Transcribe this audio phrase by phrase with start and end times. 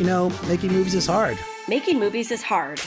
[0.00, 1.38] you know, making movies is hard.
[1.68, 2.80] Making movies is hard.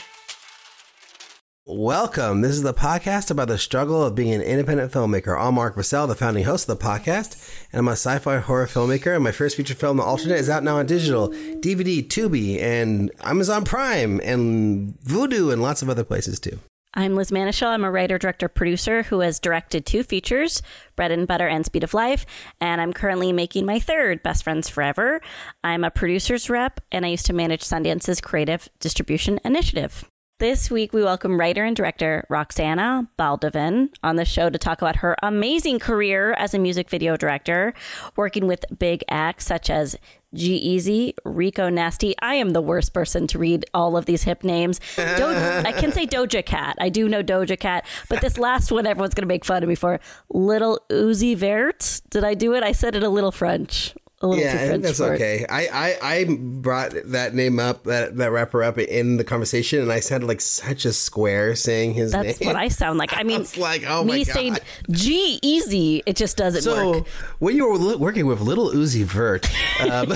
[1.67, 2.41] Welcome.
[2.41, 5.39] This is the podcast about the struggle of being an independent filmmaker.
[5.39, 9.13] I'm Alrik Bursell, the founding host of the podcast, and I'm a sci-fi horror filmmaker.
[9.13, 13.11] And my first feature film, The Alternate, is out now on digital, DVD, Tubi, and
[13.21, 16.57] Amazon Prime, and Vudu, and lots of other places too.
[16.95, 17.69] I'm Liz Manashil.
[17.69, 20.61] I'm a writer, director, producer who has directed two features,
[20.95, 22.23] Bread and Butter and Speed of Life,
[22.61, 25.19] and I'm currently making my third, Best Friends Forever.
[25.63, 30.07] I'm a producer's rep, and I used to manage Sundance's creative distribution initiative.
[30.37, 34.97] This week, we welcome writer and director Roxana Baldovin on the show to talk about
[34.97, 37.73] her amazing career as a music video director,
[38.15, 39.95] working with big acts such as
[40.33, 42.15] G-Eazy, Rico Nasty.
[42.21, 44.79] I am the worst person to read all of these hip names.
[44.97, 46.75] I can say Doja Cat.
[46.79, 49.69] I do know Doja Cat, but this last one, everyone's going to make fun of
[49.69, 49.99] me for.
[50.29, 52.01] Little Uzi Vert.
[52.09, 52.63] Did I do it?
[52.63, 53.93] I said it a little French
[54.23, 55.45] a little yeah, too French that's okay.
[55.49, 59.91] I, I I brought that name up, that that rapper up in the conversation, and
[59.91, 62.47] I sounded like such a square saying his That's name.
[62.47, 63.11] what I sound like.
[63.17, 64.33] I mean, was like, oh my me God.
[64.33, 64.57] saying
[64.89, 67.07] G-Eazy, it just doesn't so work.
[67.39, 69.49] when you were working with Little Uzi Vert,
[69.81, 70.09] um,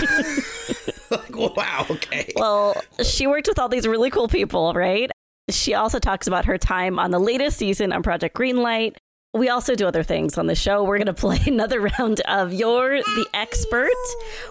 [1.12, 2.32] like wow, okay.
[2.38, 5.12] Well, she worked with all these really cool people, right?
[5.50, 8.96] She also talks about her time on the latest season on Project Greenlight.
[9.38, 10.84] We also do other things on the show.
[10.84, 13.92] We're going to play another round of You're the Expert.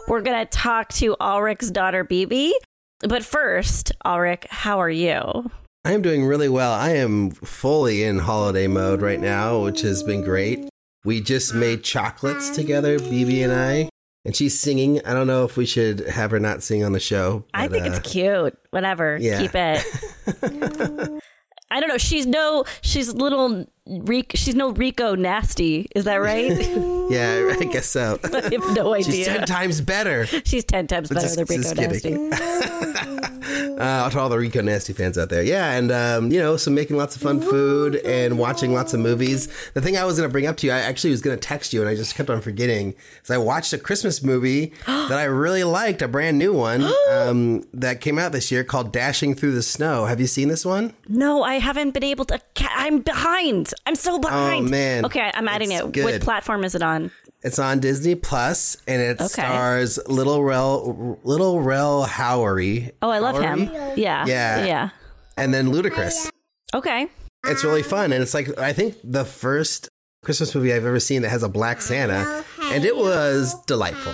[0.06, 2.52] We're going to talk to Alrik's daughter, Bibi.
[3.00, 5.50] But first, Alrik, how are you?
[5.84, 6.72] I am doing really well.
[6.72, 10.68] I am fully in holiday mode right now, which has been great.
[11.04, 13.88] We just made chocolates together, BB and I,
[14.24, 15.04] and she's singing.
[15.04, 17.44] I don't know if we should have her not sing on the show.
[17.54, 18.56] I think uh, it's cute.
[18.70, 19.18] Whatever.
[19.20, 19.40] yeah.
[19.40, 21.22] Keep it.
[21.70, 21.98] I don't know.
[21.98, 25.86] She's no, she's little, Rico, she's no Rico nasty.
[25.94, 26.50] Is that right?
[27.10, 28.18] yeah, I guess so.
[28.24, 29.12] I have no idea.
[29.12, 30.26] She's ten times better.
[30.26, 32.28] She's 10 times better Just- than Rico.
[32.28, 33.16] Nasty.
[33.78, 35.42] uh, to all the Rico Nasty fans out there.
[35.42, 39.00] Yeah, and um, you know, so making lots of fun food and watching lots of
[39.00, 39.46] movies.
[39.74, 41.40] The thing I was going to bring up to you, I actually was going to
[41.40, 42.94] text you, and I just kept on forgetting.
[43.22, 47.62] Is I watched a Christmas movie that I really liked, a brand new one um,
[47.72, 50.06] that came out this year called Dashing Through the Snow.
[50.06, 50.92] Have you seen this one?
[51.08, 52.40] No, I haven't been able to.
[52.54, 53.72] ca- I'm behind.
[53.84, 54.66] I'm so oh, behind.
[54.66, 55.04] Oh, man.
[55.04, 55.92] Okay, I'm adding It's it.
[55.92, 56.04] good.
[56.04, 57.10] What platform is it on?
[57.42, 59.26] It's on Disney Plus, and it Okay.
[59.28, 62.92] stars Little Rel Little Rel Howery.
[63.02, 63.70] Oh, I love him.
[63.96, 64.24] Yeah.
[64.26, 64.64] Yeah.
[64.64, 64.88] Yeah.
[65.36, 66.30] and then Ludacris.
[66.74, 67.08] Okay.
[67.44, 69.88] It's really fun, and it's like I think the first
[70.24, 74.12] Christmas movie I've ever seen that has a black Santa, and it was delightful,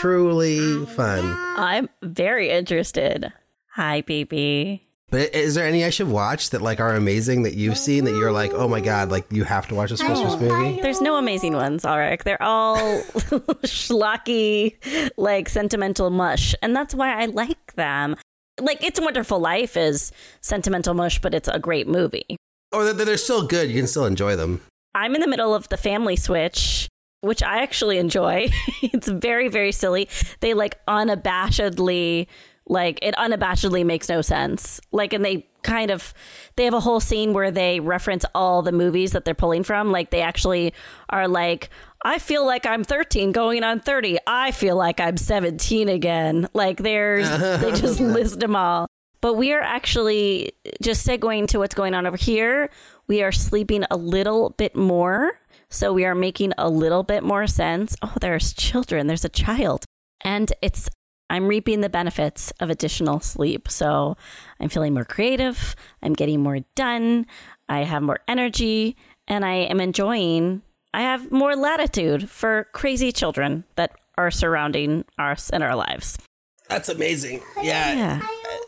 [0.00, 1.24] truly fun.
[1.56, 3.32] I'm very interested.
[3.74, 4.86] Hi, baby.
[5.12, 8.16] But is there any I should watch that like are amazing that you've seen that
[8.16, 10.80] you're like, oh my god, like you have to watch this Christmas movie?
[10.80, 12.22] There's no amazing ones, Alrik.
[12.22, 12.78] They're all
[13.62, 14.78] schlocky,
[15.18, 16.54] like sentimental mush.
[16.62, 18.16] And that's why I like them.
[18.58, 22.36] Like, It's a Wonderful Life is sentimental mush, but it's a great movie.
[22.72, 24.62] Or that they're still good, you can still enjoy them.
[24.94, 26.88] I'm in the middle of the family switch,
[27.20, 28.48] which I actually enjoy.
[28.82, 30.08] it's very, very silly.
[30.40, 32.28] They like unabashedly,
[32.72, 34.80] like it unabashedly makes no sense.
[34.90, 36.12] Like, and they kind of,
[36.56, 39.92] they have a whole scene where they reference all the movies that they're pulling from.
[39.92, 40.72] Like, they actually
[41.10, 41.70] are like,
[42.04, 44.18] I feel like I'm 13 going on 30.
[44.26, 46.48] I feel like I'm 17 again.
[46.54, 47.28] Like, there's,
[47.60, 48.88] they just list them all.
[49.20, 52.70] But we are actually just segueing to what's going on over here.
[53.06, 55.38] We are sleeping a little bit more.
[55.68, 57.96] So we are making a little bit more sense.
[58.02, 59.84] Oh, there's children, there's a child.
[60.22, 60.90] And it's,
[61.32, 63.70] I'm reaping the benefits of additional sleep.
[63.70, 64.18] So
[64.60, 65.74] I'm feeling more creative.
[66.02, 67.26] I'm getting more done.
[67.70, 70.60] I have more energy and I am enjoying,
[70.92, 76.18] I have more latitude for crazy children that are surrounding us in our lives.
[76.68, 77.40] That's amazing.
[77.62, 77.94] Yeah.
[77.94, 78.20] Yeah.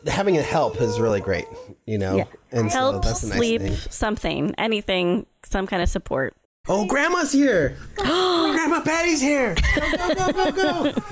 [0.07, 1.45] Uh, having a help is really great,
[1.85, 2.17] you know.
[2.17, 2.25] Yeah.
[2.51, 3.75] And so Help, that's a nice sleep, thing.
[3.75, 6.35] something, anything, some kind of support.
[6.67, 7.77] Oh, grandma's here.
[7.97, 9.55] Grandma Patty's here.
[9.77, 11.03] Go, go, go, go, go.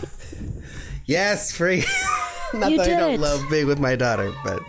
[1.13, 1.85] Yes, free.
[2.55, 4.63] Not You that I don't love being with my daughter, but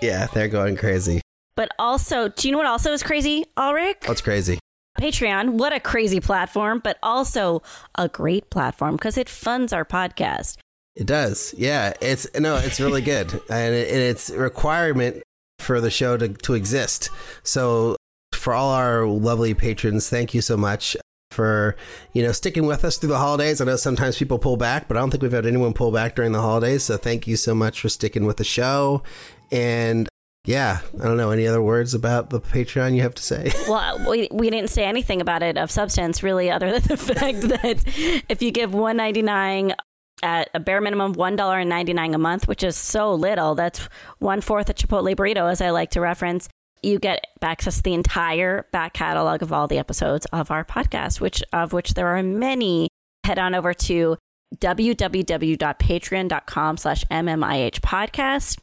[0.00, 1.20] yeah, they're going crazy.
[1.56, 4.06] But also, do you know what also is crazy, Alrik?
[4.06, 4.60] What's crazy?
[5.00, 7.62] Patreon, what a crazy platform, but also
[7.96, 10.58] a great platform because it funds our podcast.
[10.94, 11.52] It does.
[11.58, 15.20] Yeah, it's no, it's really good, and, it, and it's a requirement
[15.58, 17.10] for the show to to exist.
[17.42, 17.96] So,
[18.34, 20.96] for all our lovely patrons, thank you so much
[21.30, 21.76] for
[22.12, 23.60] you know sticking with us through the holidays.
[23.60, 26.16] I know sometimes people pull back, but I don't think we've had anyone pull back
[26.16, 26.84] during the holidays.
[26.84, 29.02] So, thank you so much for sticking with the show.
[29.52, 30.08] And
[30.44, 33.52] yeah, I don't know any other words about the Patreon you have to say.
[33.68, 37.40] Well, we, we didn't say anything about it of substance, really, other than the fact
[37.42, 39.74] that if you give one ninety nine
[40.22, 43.54] at a bare minimum $1.99 a month, which is so little.
[43.54, 43.88] That's
[44.18, 46.48] one fourth a Chipotle burrito, as I like to reference.
[46.82, 51.20] You get access to the entire back catalog of all the episodes of our podcast,
[51.20, 52.88] which of which there are many.
[53.24, 54.16] Head on over to
[54.56, 58.58] www.patreon.com slash mmih podcast.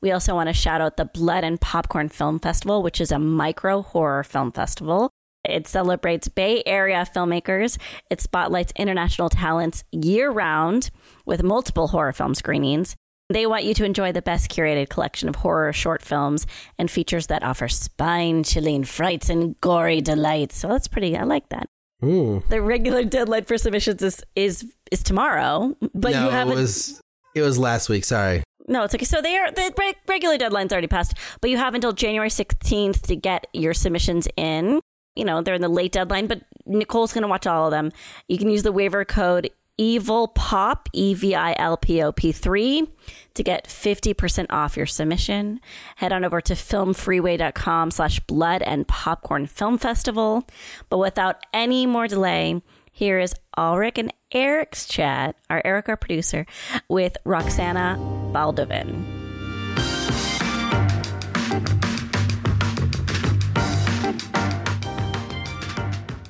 [0.00, 3.18] We also want to shout out the Blood and Popcorn Film Festival, which is a
[3.18, 5.10] micro horror film festival
[5.44, 7.78] it celebrates Bay Area filmmakers.
[8.10, 10.90] It spotlights international talents year round
[11.26, 12.96] with multiple horror film screenings.
[13.34, 16.46] They want you to enjoy the best curated collection of horror short films
[16.78, 20.56] and features that offer spine chilling frights and gory delights.
[20.56, 21.66] So that's pretty, I like that.
[22.04, 22.44] Ooh.
[22.48, 26.58] The regular deadline for submissions is is, is tomorrow, but no, you haven't.
[26.58, 27.00] It was,
[27.34, 28.04] it was last week.
[28.04, 28.44] Sorry.
[28.68, 29.04] No, it's okay.
[29.04, 33.16] So they are the regular deadline's already passed, but you have until January 16th to
[33.16, 34.80] get your submissions in
[35.16, 37.92] you know, they're in the late deadline, but Nicole's going to watch all of them.
[38.28, 42.88] You can use the waiver code evil pop e-v-i-l-p-o-p 3
[43.34, 45.60] to get 50% off your submission
[45.96, 50.44] head on over to filmfreeway.com slash blood and popcorn film festival
[50.90, 52.62] but without any more delay
[52.92, 56.46] here is alrik and eric's chat our eric our producer
[56.88, 57.96] with roxana
[58.32, 59.24] baldovin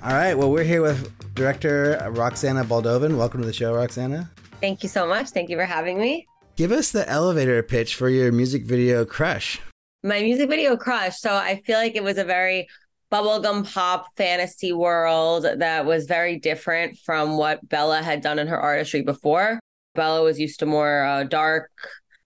[0.03, 0.35] All right.
[0.35, 3.17] Well, we're here with director Roxana Baldovin.
[3.17, 4.31] Welcome to the show, Roxana.
[4.61, 5.31] Thank you so much.
[5.31, 6.27] Thank you for having me.
[6.57, 9.61] Give us the elevator pitch for your music video Crush.
[10.03, 11.19] My music video Crush.
[11.19, 12.69] So I feel like it was a very
[13.11, 18.61] bubblegum pop fantasy world that was very different from what Bella had done in her
[18.61, 19.59] artistry before.
[19.95, 21.71] Bella was used to more uh, dark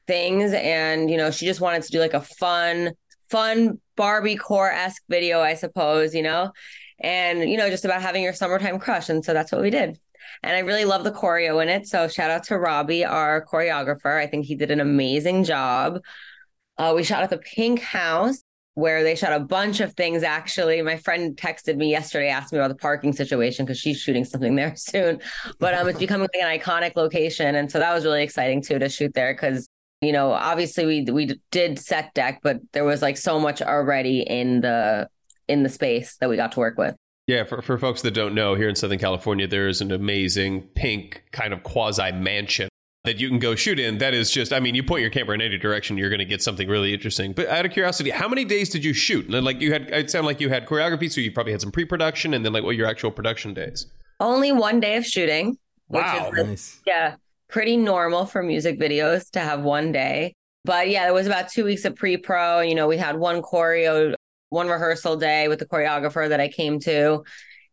[0.06, 2.92] things and you know she just wanted to do like a fun
[3.28, 6.50] fun barbie core esque video i suppose you know
[7.00, 9.98] and you know just about having your summertime crush and so that's what we did.
[10.42, 14.18] And i really love the choreo in it so shout out to robbie our choreographer.
[14.18, 16.00] I think he did an amazing job.
[16.76, 18.40] Uh, we shot at the pink house
[18.74, 20.80] where they shot a bunch of things actually.
[20.82, 24.54] My friend texted me yesterday asked me about the parking situation because she's shooting something
[24.54, 25.20] there soon.
[25.58, 28.78] But um, it's becoming like an iconic location and so that was really exciting too
[28.78, 29.66] to shoot there because
[30.00, 34.20] you know obviously we we did set dec but there was like so much already
[34.20, 35.08] in the
[35.48, 36.94] in the space that we got to work with.
[37.26, 40.62] Yeah, for, for folks that don't know, here in Southern California, there is an amazing
[40.74, 42.70] pink kind of quasi mansion
[43.04, 43.98] that you can go shoot in.
[43.98, 46.24] That is just, I mean, you point your camera in any direction, you're going to
[46.24, 47.32] get something really interesting.
[47.34, 49.32] But out of curiosity, how many days did you shoot?
[49.32, 51.70] And like you had, it sounded like you had choreography, so you probably had some
[51.70, 53.86] pre production and then like what your actual production days?
[54.20, 55.58] Only one day of shooting.
[55.88, 56.30] Wow.
[56.34, 56.80] Is, nice.
[56.86, 57.16] Yeah,
[57.48, 60.34] pretty normal for music videos to have one day.
[60.64, 62.60] But yeah, it was about two weeks of pre pro.
[62.60, 64.14] You know, we had one choreo
[64.50, 67.24] one rehearsal day with the choreographer that I came to.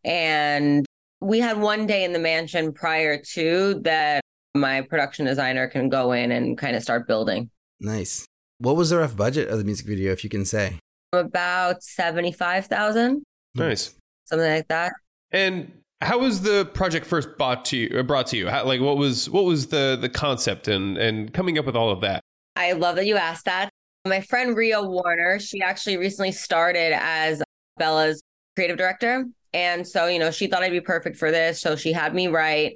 [0.04, 0.86] And
[1.20, 4.20] we had one day in the mansion prior to that
[4.54, 7.50] my production designer can go in and kind of start building.
[7.80, 8.24] Nice.
[8.58, 10.78] What was the rough budget of the music video, if you can say?
[11.12, 13.22] About 75,000.
[13.54, 13.94] Nice.
[14.24, 14.92] Something like that.
[15.30, 18.02] And how was the project first brought to you?
[18.02, 18.48] Brought to you?
[18.48, 21.90] How, like, what was what was the the concept and and coming up with all
[21.90, 22.22] of that?
[22.54, 23.70] I love that you asked that.
[24.06, 27.42] My friend Rio Warner, she actually recently started as
[27.76, 28.22] Bella's
[28.54, 29.24] creative director.
[29.52, 31.60] And so, you know, she thought I'd be perfect for this.
[31.60, 32.74] So she had me write.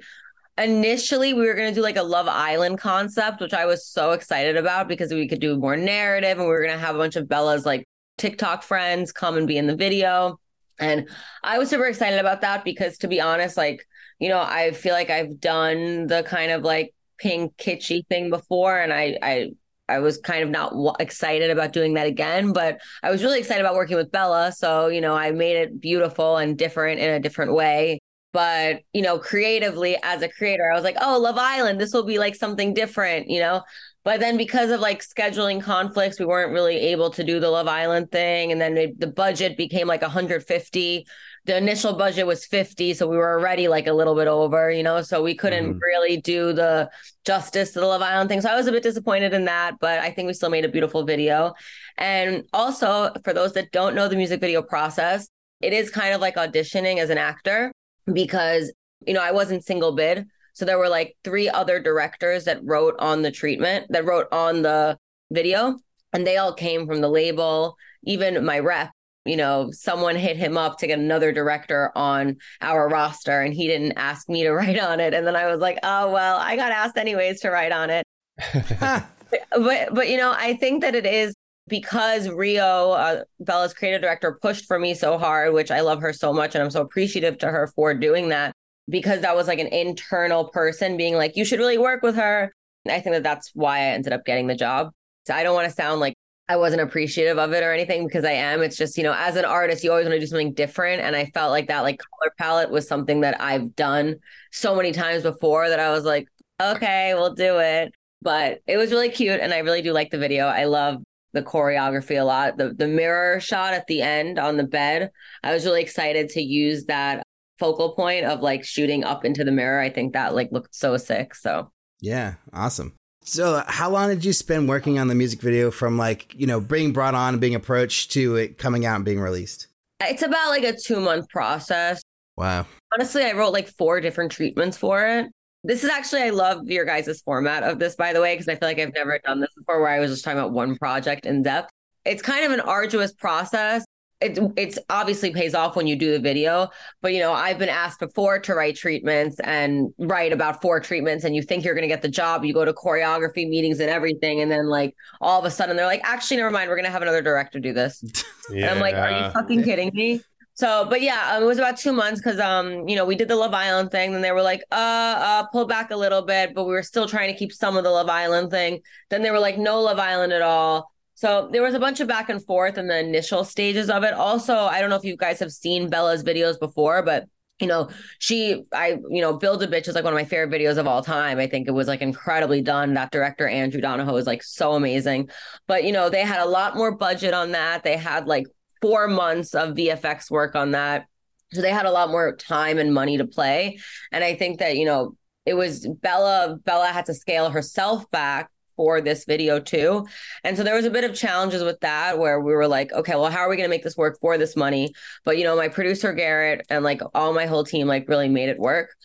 [0.57, 4.11] Initially, we were going to do like a Love Island concept, which I was so
[4.11, 6.99] excited about because we could do more narrative and we were going to have a
[6.99, 7.85] bunch of Bella's like
[8.17, 10.39] TikTok friends come and be in the video.
[10.79, 11.07] And
[11.43, 13.87] I was super excited about that because to be honest, like,
[14.19, 18.79] you know, I feel like I've done the kind of like pink kitschy thing before
[18.79, 19.51] and I I
[19.91, 23.39] I was kind of not w- excited about doing that again, but I was really
[23.39, 24.51] excited about working with Bella.
[24.55, 27.99] So, you know, I made it beautiful and different in a different way.
[28.33, 32.05] But, you know, creatively as a creator, I was like, oh, Love Island, this will
[32.05, 33.61] be like something different, you know?
[34.03, 37.67] But then because of like scheduling conflicts, we weren't really able to do the Love
[37.67, 38.51] Island thing.
[38.51, 41.05] And then the budget became like 150
[41.45, 44.83] the initial budget was 50 so we were already like a little bit over you
[44.83, 45.01] know?
[45.01, 45.79] So we couldn't mm-hmm.
[45.79, 46.89] really do the
[47.25, 48.41] justice to the love island thing.
[48.41, 50.69] So i was a bit disappointed in that but i think we still made a
[50.69, 51.53] beautiful video.
[51.97, 55.27] And also for those that don't know the music video process
[55.61, 57.71] it is kind of like auditioning as an actor
[58.11, 58.73] because
[59.05, 60.25] you know i wasn't single bid.
[60.53, 64.61] So there were like three other directors that wrote on the treatment that wrote on
[64.61, 64.97] the
[65.31, 65.79] video
[66.13, 68.91] and they all came from the label even my rep
[69.25, 73.67] you know, someone hit him up to get another director on our roster and he
[73.67, 75.13] didn't ask me to write on it.
[75.13, 78.05] And then I was like, oh, well, I got asked anyways to write on it.
[78.79, 81.35] but, but, you know, I think that it is
[81.67, 86.13] because Rio, uh, Bella's creative director, pushed for me so hard, which I love her
[86.13, 88.53] so much and I'm so appreciative to her for doing that.
[88.89, 92.51] because that was like an internal person being like, you should really work with her.
[92.87, 94.91] I think that that's why I ended up getting the job.
[95.27, 96.15] So I don't want to sound like
[96.49, 98.61] I wasn't appreciative of it or anything because I am.
[98.61, 101.01] It's just, you know, as an artist, you always want to do something different.
[101.01, 104.15] And I felt like that like color palette was something that I've done
[104.51, 106.27] so many times before that I was like,
[106.61, 107.93] okay, we'll do it.
[108.21, 110.45] But it was really cute and I really do like the video.
[110.45, 111.01] I love
[111.33, 112.57] the choreography a lot.
[112.57, 115.11] The the mirror shot at the end on the bed.
[115.43, 117.23] I was really excited to use that
[117.59, 119.79] focal point of like shooting up into the mirror.
[119.79, 121.33] I think that like looked so sick.
[121.35, 121.71] So
[122.01, 122.97] yeah, awesome.
[123.23, 126.59] So, how long did you spend working on the music video from like, you know,
[126.59, 129.67] being brought on and being approached to it coming out and being released?
[130.01, 132.01] It's about like a two month process.
[132.35, 132.65] Wow.
[132.93, 135.27] Honestly, I wrote like four different treatments for it.
[135.63, 138.55] This is actually, I love your guys' format of this, by the way, because I
[138.55, 141.27] feel like I've never done this before where I was just talking about one project
[141.27, 141.69] in depth.
[142.03, 143.85] It's kind of an arduous process
[144.21, 146.69] it it's obviously pays off when you do the video
[147.01, 151.23] but you know i've been asked before to write treatments and write about four treatments
[151.23, 153.89] and you think you're going to get the job you go to choreography meetings and
[153.89, 156.85] everything and then like all of a sudden they're like actually never mind we're going
[156.85, 158.03] to have another director do this
[158.51, 158.65] yeah.
[158.69, 160.21] and i'm like are you fucking kidding me
[160.53, 163.27] so, but yeah, um, it was about two months because, um, you know, we did
[163.27, 164.11] the Love Island thing.
[164.11, 167.07] Then they were like, uh, uh, pull back a little bit, but we were still
[167.07, 168.81] trying to keep some of the Love Island thing.
[169.09, 170.91] Then they were like, no Love Island at all.
[171.21, 174.15] So there was a bunch of back and forth in the initial stages of it.
[174.15, 177.25] Also, I don't know if you guys have seen Bella's videos before, but
[177.59, 180.49] you know, she, I, you know, Build a Bitch is like one of my favorite
[180.49, 181.37] videos of all time.
[181.37, 182.95] I think it was like incredibly done.
[182.95, 185.29] That director, Andrew Donahoe, is like so amazing.
[185.67, 187.83] But, you know, they had a lot more budget on that.
[187.83, 188.47] They had like
[188.81, 191.05] four months of VFX work on that.
[191.53, 193.77] So they had a lot more time and money to play.
[194.11, 198.49] And I think that, you know, it was Bella, Bella had to scale herself back
[198.81, 200.07] for this video too.
[200.43, 203.13] And so there was a bit of challenges with that where we were like, okay,
[203.13, 204.95] well, how are we going to make this work for this money?
[205.23, 208.49] But you know, my producer Garrett and like all my whole team like really made
[208.49, 208.95] it work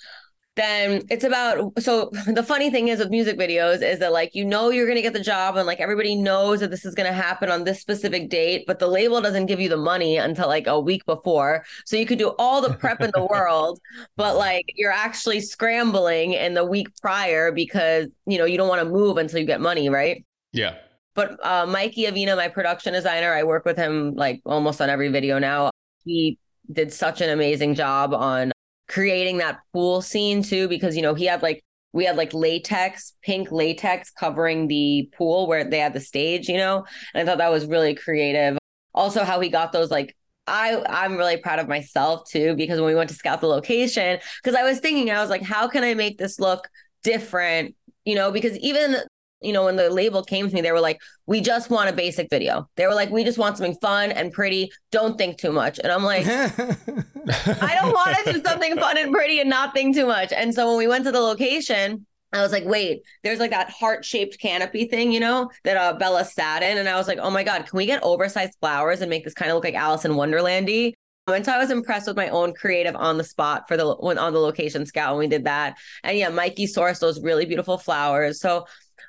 [0.57, 4.45] then it's about so the funny thing is with music videos is that like you
[4.45, 7.07] know you're going to get the job and like everybody knows that this is going
[7.07, 10.49] to happen on this specific date but the label doesn't give you the money until
[10.49, 11.65] like a week before.
[11.85, 13.79] So you could do all the prep in the world
[14.17, 18.83] but like you're actually scrambling in the week prior because you know you don't want
[18.83, 20.25] to move until you get money right?
[20.53, 20.77] Yeah.
[21.15, 25.09] But uh, mikey avina my production designer i work with him like almost on every
[25.09, 25.71] video now.
[26.05, 26.39] He
[26.73, 28.53] did such an amazing job on
[28.89, 33.15] creating that pool scene too, because you know, he had like we had like latex,
[33.23, 37.39] pink latex covering the pool where they had the stage, you know, and I thought
[37.39, 38.59] that was really creative.
[38.95, 40.17] Also, how he got those like
[40.47, 44.19] I I'm really proud of myself too because when we went to scout the location,
[44.43, 46.69] because I was thinking I was like, how can I make this look
[47.03, 47.75] different?
[48.05, 48.97] You know, because even
[49.41, 51.93] you know, when the label came to me, they were like, we just want a
[51.93, 52.69] basic video.
[52.77, 54.71] They were like, we just want something fun and pretty.
[54.91, 55.79] Don't think too much.
[55.79, 59.95] And I'm like, I don't want to do something fun and pretty and not think
[59.95, 60.33] too much.
[60.33, 63.71] And so when we went to the location, I was like, wait, there's like that
[63.71, 66.79] heart shaped canopy thing, you know, that uh, Bella sat in.
[66.79, 69.35] And I was like, oh my God, can we get oversized flowers and make this
[69.35, 70.95] kind of look like Alice in Wonderlandy?
[71.29, 74.17] And so I was impressed with my own creative on the spot for the when
[74.17, 75.77] on the location scout when we did that.
[76.05, 78.41] And yeah, Mikey sourced those really beautiful flowers.
[78.41, 78.67] So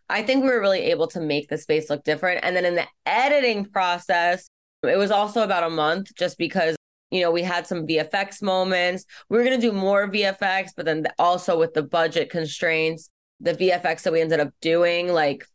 [0.09, 2.43] I think we were really able to make the space look different.
[2.43, 4.47] And then in the editing process,
[4.83, 6.75] it was also about a month just because
[7.11, 9.05] you know we had some vfx moments.
[9.29, 13.09] We were going to do more vfx but then also with the budget constraints
[13.39, 15.45] the vfx that we ended up doing like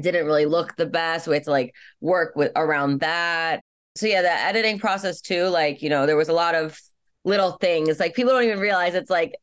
[0.00, 1.26] didn't really look the best.
[1.26, 3.62] We had to like work with around that.
[3.96, 6.78] So yeah the editing process too like you know there was a lot of
[7.24, 8.00] little things.
[8.00, 9.34] Like people don't even realize it's like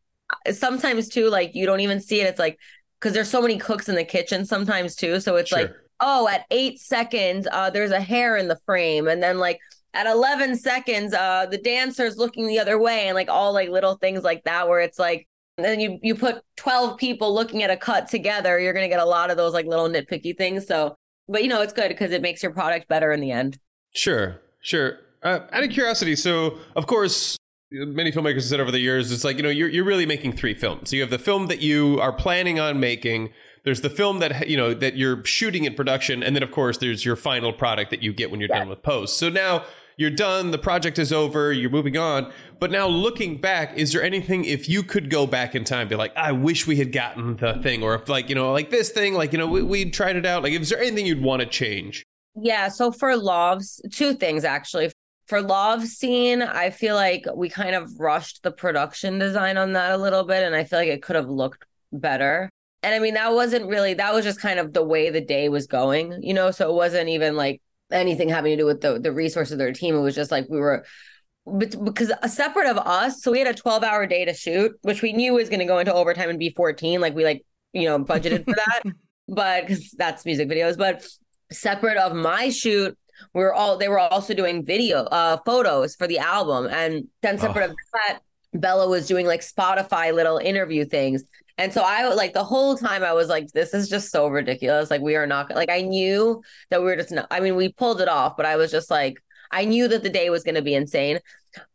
[0.51, 2.27] sometimes too like you don't even see it.
[2.27, 2.57] It's like
[2.99, 5.19] because there's so many cooks in the kitchen sometimes too.
[5.19, 5.59] So it's sure.
[5.59, 9.59] like, oh, at eight seconds, uh, there's a hair in the frame, and then like
[9.93, 13.95] at 11 seconds, uh, the dancer's looking the other way, and like all like little
[13.95, 15.27] things like that, where it's like,
[15.57, 19.05] then you you put 12 people looking at a cut together, you're gonna get a
[19.05, 20.67] lot of those like little nitpicky things.
[20.67, 20.95] So,
[21.27, 23.57] but you know, it's good because it makes your product better in the end.
[23.93, 24.99] Sure, sure.
[25.21, 27.37] Uh, out of curiosity, so of course,
[27.71, 30.33] many filmmakers have said over the years, it's like, you know, you're, you're really making
[30.33, 30.89] three films.
[30.89, 33.29] So you have the film that you are planning on making.
[33.63, 36.23] There's the film that, you know, that you're shooting in production.
[36.23, 38.59] And then, of course, there's your final product that you get when you're yeah.
[38.59, 39.17] done with post.
[39.17, 39.65] So now
[39.97, 40.51] you're done.
[40.51, 41.51] The project is over.
[41.51, 42.31] You're moving on.
[42.59, 45.95] But now looking back, is there anything, if you could go back in time, be
[45.95, 48.89] like, I wish we had gotten the thing, or if like, you know, like this
[48.89, 50.41] thing, like, you know, we, we tried it out.
[50.41, 52.03] Like, is there anything you'd want to change?
[52.35, 52.69] Yeah.
[52.69, 54.91] So for Loves, two things actually
[55.29, 59.91] for Love Scene, I feel like we kind of rushed the production design on that
[59.91, 62.49] a little bit, and I feel like it could have looked better.
[62.81, 65.47] And I mean, that wasn't really, that was just kind of the way the day
[65.47, 66.49] was going, you know?
[66.49, 69.71] So it wasn't even like anything having to do with the, the resources of their
[69.71, 69.95] team.
[69.95, 70.83] It was just like we were,
[71.45, 74.71] but because a separate of us, so we had a 12 hour day to shoot,
[74.81, 77.01] which we knew was going to go into overtime and be 14.
[77.01, 78.81] Like we like, you know, budgeted for that,
[79.27, 80.77] but because that's music videos.
[80.77, 81.05] But
[81.51, 82.97] separate of my shoot,
[83.33, 86.67] we were all, they were also doing video, uh, photos for the album.
[86.71, 87.71] And then separate oh.
[87.71, 88.19] of that,
[88.53, 91.23] Bella was doing like Spotify little interview things.
[91.57, 94.89] And so I like the whole time I was like, this is just so ridiculous.
[94.89, 97.73] Like we are not like I knew that we were just not, I mean, we
[97.73, 99.21] pulled it off, but I was just like,
[99.51, 101.19] I knew that the day was going to be insane.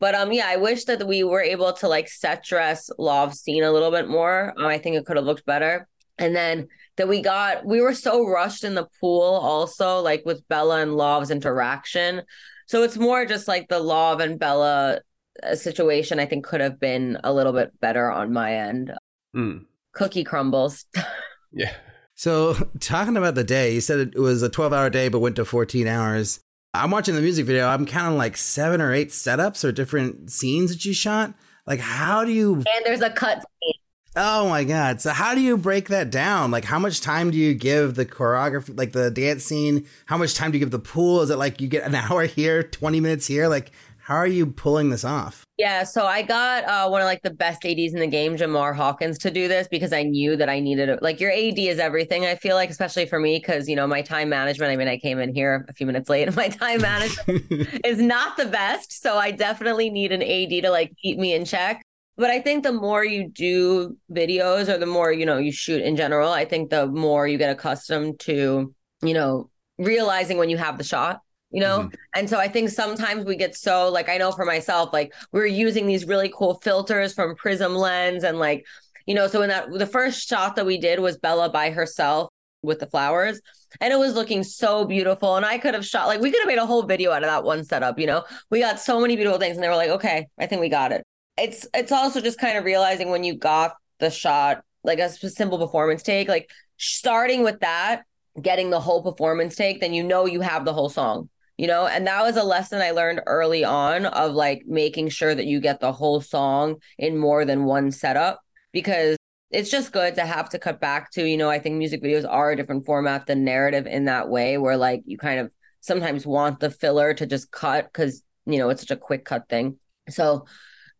[0.00, 3.62] But um, yeah, I wish that we were able to like set dress love scene
[3.62, 4.54] a little bit more.
[4.56, 5.86] Um, I think it could have looked better.
[6.16, 10.46] And then that we got, we were so rushed in the pool also, like with
[10.48, 12.22] Bella and Love's interaction.
[12.66, 15.00] So it's more just like the Love and Bella
[15.42, 16.20] uh, situation.
[16.20, 18.92] I think could have been a little bit better on my end.
[19.34, 19.66] Mm.
[19.92, 20.86] Cookie crumbles.
[21.52, 21.72] yeah.
[22.14, 25.36] So talking about the day, you said it was a 12 hour day, but went
[25.36, 26.40] to 14 hours.
[26.72, 27.68] I'm watching the music video.
[27.68, 31.32] I'm counting like seven or eight setups or different scenes that you shot.
[31.66, 32.54] Like, how do you?
[32.54, 33.74] And there's a cut scene.
[34.16, 35.00] Oh my god!
[35.00, 36.52] So how do you break that down?
[36.52, 39.87] Like, how much time do you give the choreography, like the dance scene?
[40.06, 41.23] How much time do you give the pool?
[41.23, 43.49] Is it like you get an hour here, twenty minutes here?
[43.49, 45.44] Like, how are you pulling this off?
[45.59, 48.76] Yeah, so I got uh, one of like the best ADs in the game, Jamar
[48.76, 51.02] Hawkins, to do this because I knew that I needed it.
[51.02, 52.25] Like your AD is everything.
[52.25, 54.71] I feel like, especially for me, because you know my time management.
[54.71, 57.50] I mean, I came in here a few minutes late, and my time management
[57.85, 59.02] is not the best.
[59.02, 61.83] So I definitely need an AD to like keep me in check.
[62.16, 65.83] But I think the more you do videos, or the more you know you shoot
[65.83, 70.56] in general, I think the more you get accustomed to you know realizing when you
[70.56, 71.21] have the shot
[71.54, 71.83] you know?
[71.83, 71.94] Mm-hmm.
[72.16, 75.47] And so I think sometimes we get so like I know for myself, like we're
[75.47, 78.66] using these really cool filters from Prism Lens and like,
[79.06, 82.28] you know, so in that the first shot that we did was Bella by herself
[82.64, 83.40] with the flowers
[83.80, 86.49] and it was looking so beautiful and i could have shot like we could have
[86.49, 89.16] made a whole video out of that one setup you know we got so many
[89.16, 91.03] beautiful things and they were like okay i think we got it
[91.37, 95.59] it's it's also just kind of realizing when you got the shot like a simple
[95.59, 98.03] performance take like starting with that
[98.41, 101.87] getting the whole performance take then you know you have the whole song you know?
[101.87, 105.61] And that was a lesson i learned early on of like making sure that you
[105.61, 108.40] get the whole song in more than one setup
[108.73, 109.16] because
[109.51, 112.29] it's just good to have to cut back to you know i think music videos
[112.29, 115.53] are a different format than narrative in that way where like you kind of
[115.85, 119.49] sometimes want the filler to just cut because you know it's such a quick cut
[119.49, 119.79] thing.
[120.09, 120.47] So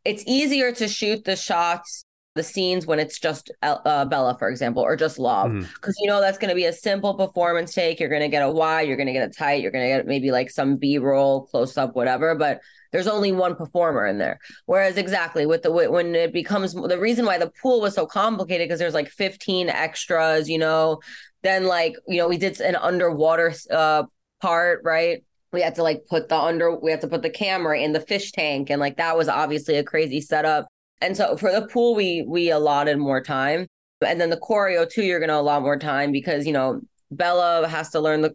[0.05, 4.83] it's easier to shoot the shots the scenes when it's just uh, Bella, for example,
[4.83, 6.01] or just Love, because mm.
[6.01, 8.01] you know that's going to be a simple performance take.
[8.01, 9.97] You're going to get a wide, you're going to get a tight, you're going to
[9.97, 12.35] get maybe like some B roll, close up, whatever.
[12.35, 14.41] But there's only one performer in there.
[14.67, 18.67] Whereas exactly with the when it becomes the reason why the pool was so complicated
[18.67, 21.01] because there's like 15 extras, you know.
[21.43, 24.05] Then like you know we did an underwater uh,
[24.41, 25.23] part, right?
[25.55, 28.01] We had to like put the under, we had to put the camera in the
[28.01, 30.69] fish tank, and like that was obviously a crazy setup
[31.05, 33.67] and so for the pool, we we allotted more time.
[34.05, 37.91] And then the choreo too, you're gonna allot more time because you know Bella has
[37.91, 38.35] to learn the.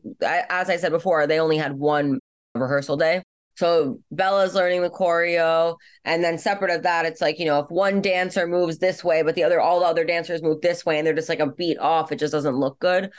[0.50, 2.20] As I said before, they only had one
[2.54, 3.24] rehearsal day,
[3.56, 7.70] so Bella's learning the choreo, and then separate of that, it's like you know if
[7.70, 10.98] one dancer moves this way, but the other all the other dancers move this way,
[11.00, 13.12] and they're just like a beat off, it just doesn't look good.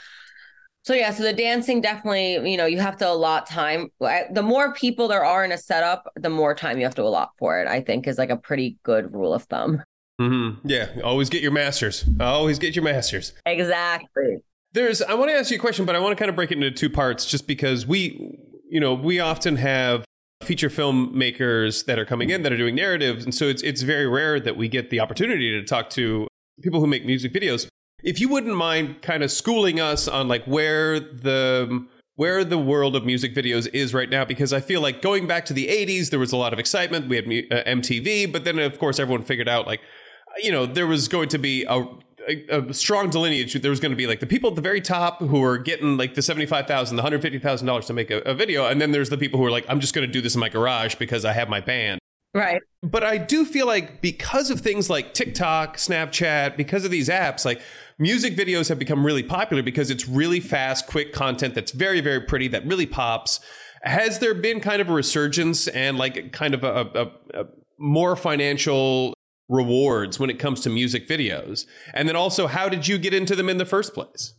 [0.83, 3.91] So yeah, so the dancing definitely, you know, you have to allot time.
[3.99, 7.31] The more people there are in a setup, the more time you have to allot
[7.37, 7.67] for it.
[7.67, 9.83] I think is like a pretty good rule of thumb.
[10.19, 10.67] Mm-hmm.
[10.67, 12.05] Yeah, always get your masters.
[12.19, 13.33] Always get your masters.
[13.45, 14.37] Exactly.
[14.73, 15.01] There's.
[15.01, 16.55] I want to ask you a question, but I want to kind of break it
[16.55, 18.39] into two parts, just because we,
[18.69, 20.05] you know, we often have
[20.41, 24.07] feature filmmakers that are coming in that are doing narratives, and so it's it's very
[24.07, 26.27] rare that we get the opportunity to talk to
[26.61, 27.67] people who make music videos.
[28.03, 32.95] If you wouldn't mind kind of schooling us on like where the where the world
[32.95, 36.09] of music videos is right now because I feel like going back to the 80s
[36.09, 39.23] there was a lot of excitement we had uh, MTV but then of course everyone
[39.23, 39.81] figured out like
[40.43, 41.83] you know there was going to be a
[42.27, 43.61] a, a strong delineation.
[43.61, 45.97] There was going to be like the people at the very top who are getting
[45.97, 48.67] like the seventy five thousand, the hundred fifty thousand dollars to make a, a, video,
[48.67, 50.39] and then there's the people who are like, I'm just going to do this in
[50.39, 51.99] my garage because I have my band.
[52.33, 52.61] Right.
[52.81, 57.43] But I do feel like because of things like TikTok, Snapchat, because of these apps,
[57.43, 57.61] like
[58.01, 62.19] music videos have become really popular because it's really fast, quick content that's very, very
[62.19, 63.39] pretty, that really pops.
[63.83, 67.45] Has there been kind of a resurgence and like kind of a, a, a
[67.77, 69.13] more financial
[69.49, 71.67] rewards when it comes to music videos?
[71.93, 74.33] And then also, how did you get into them in the first place?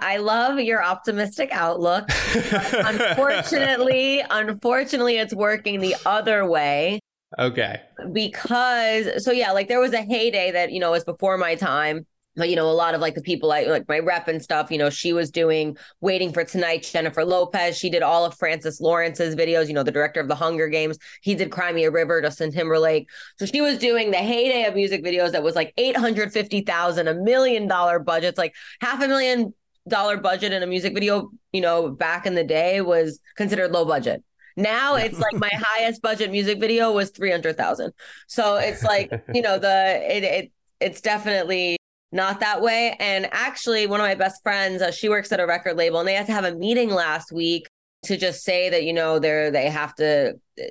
[0.00, 2.08] I love your optimistic outlook.
[2.72, 6.98] unfortunately, unfortunately, it's working the other way.
[7.38, 7.80] Okay.
[8.12, 12.06] Because so yeah, like there was a heyday that, you know, was before my time
[12.44, 14.78] you know, a lot of like the people I like my rep and stuff, you
[14.78, 17.76] know, she was doing Waiting for Tonight, Jennifer Lopez.
[17.76, 20.98] She did all of Francis Lawrence's videos, you know, the director of the Hunger Games.
[21.22, 23.08] He did Cry Me a River, Justin Timberlake.
[23.38, 27.66] So she was doing the heyday of music videos that was like 850,000, a million
[27.66, 29.54] dollar budgets, like half a million
[29.88, 33.84] dollar budget in a music video, you know, back in the day was considered low
[33.84, 34.22] budget.
[34.58, 37.92] Now it's like my highest budget music video was 300,000.
[38.26, 41.77] So it's like, you know, the it, it it's definitely
[42.12, 42.96] not that way.
[42.98, 46.08] And actually, one of my best friends, uh, she works at a record label, and
[46.08, 47.68] they had to have a meeting last week
[48.04, 50.64] to just say that you know they're they have to uh,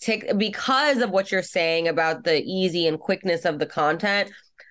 [0.00, 4.30] take because of what you're saying about the easy and quickness of the content.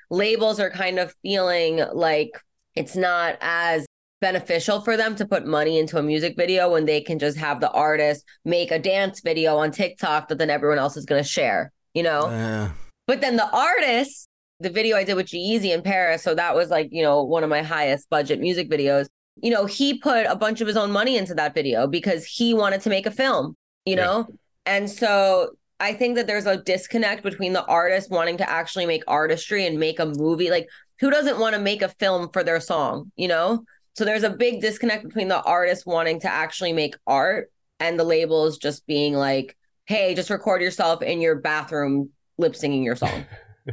[0.10, 2.32] Labels are kind of feeling like
[2.76, 3.86] it's not as
[4.22, 7.62] beneficial for them to put money into a music video when they can just have
[7.62, 11.28] the artist make a dance video on TikTok that then everyone else is going to
[11.28, 12.22] share, you know?
[12.22, 12.70] Uh.
[13.08, 14.28] But then the artist
[14.60, 16.22] the video I did with G-Eazy in Paris.
[16.22, 19.08] So that was like, you know, one of my highest budget music videos.
[19.42, 22.54] You know, he put a bunch of his own money into that video because he
[22.54, 24.04] wanted to make a film, you yeah.
[24.04, 24.28] know?
[24.66, 29.04] And so I think that there's a disconnect between the artist wanting to actually make
[29.08, 30.50] artistry and make a movie.
[30.50, 30.68] Like,
[31.00, 33.64] who doesn't want to make a film for their song, you know?
[33.96, 38.04] So there's a big disconnect between the artist wanting to actually make art and the
[38.04, 43.26] labels just being like, hey, just record yourself in your bathroom lip singing your song,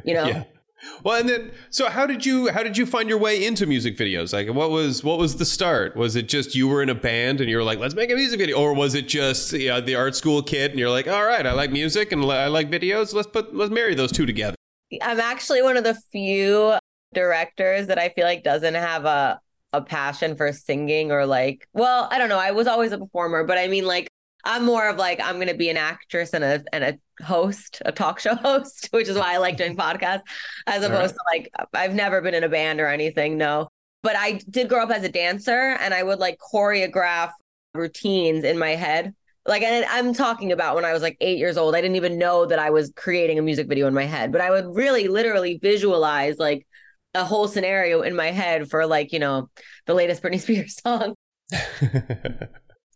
[0.04, 0.26] you know?
[0.26, 0.44] yeah.
[1.02, 3.96] Well, and then so how did you how did you find your way into music
[3.96, 4.32] videos?
[4.32, 5.96] Like, what was what was the start?
[5.96, 8.14] Was it just you were in a band and you were like, let's make a
[8.14, 11.24] music video, or was it just yeah, the art school kid and you're like, all
[11.24, 13.14] right, I like music and I like videos.
[13.14, 14.56] Let's put let's marry those two together.
[15.02, 16.74] I'm actually one of the few
[17.14, 19.40] directors that I feel like doesn't have a
[19.72, 23.42] a passion for singing or like well i don't know i was always a performer
[23.44, 24.08] but i mean like
[24.46, 27.82] I'm more of like I'm going to be an actress and a and a host,
[27.84, 30.22] a talk show host, which is why I like doing podcasts,
[30.66, 31.44] as opposed right.
[31.44, 33.36] to like I've never been in a band or anything.
[33.36, 33.68] No,
[34.02, 37.32] but I did grow up as a dancer, and I would like choreograph
[37.74, 39.14] routines in my head.
[39.44, 41.74] Like, and I'm talking about when I was like eight years old.
[41.76, 44.40] I didn't even know that I was creating a music video in my head, but
[44.40, 46.66] I would really, literally visualize like
[47.14, 49.48] a whole scenario in my head for like you know
[49.86, 51.14] the latest Britney Spears song.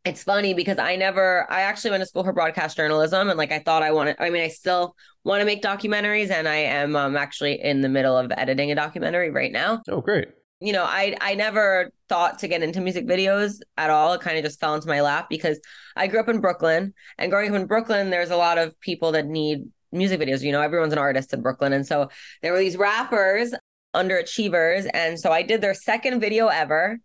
[0.04, 3.52] It's funny because I never, I actually went to school for broadcast journalism and like
[3.52, 6.96] I thought I wanted, I mean, I still want to make documentaries and I am
[6.96, 9.82] um, actually in the middle of editing a documentary right now.
[9.88, 10.28] Oh, great.
[10.62, 14.12] You know, I I never thought to get into music videos at all.
[14.12, 15.58] It kind of just fell into my lap because
[15.96, 19.12] I grew up in Brooklyn and growing up in Brooklyn, there's a lot of people
[19.12, 20.42] that need music videos.
[20.42, 21.72] You know, everyone's an artist in Brooklyn.
[21.72, 22.10] And so
[22.42, 23.54] there were these rappers
[23.94, 24.88] underachievers.
[24.92, 26.98] And so I did their second video ever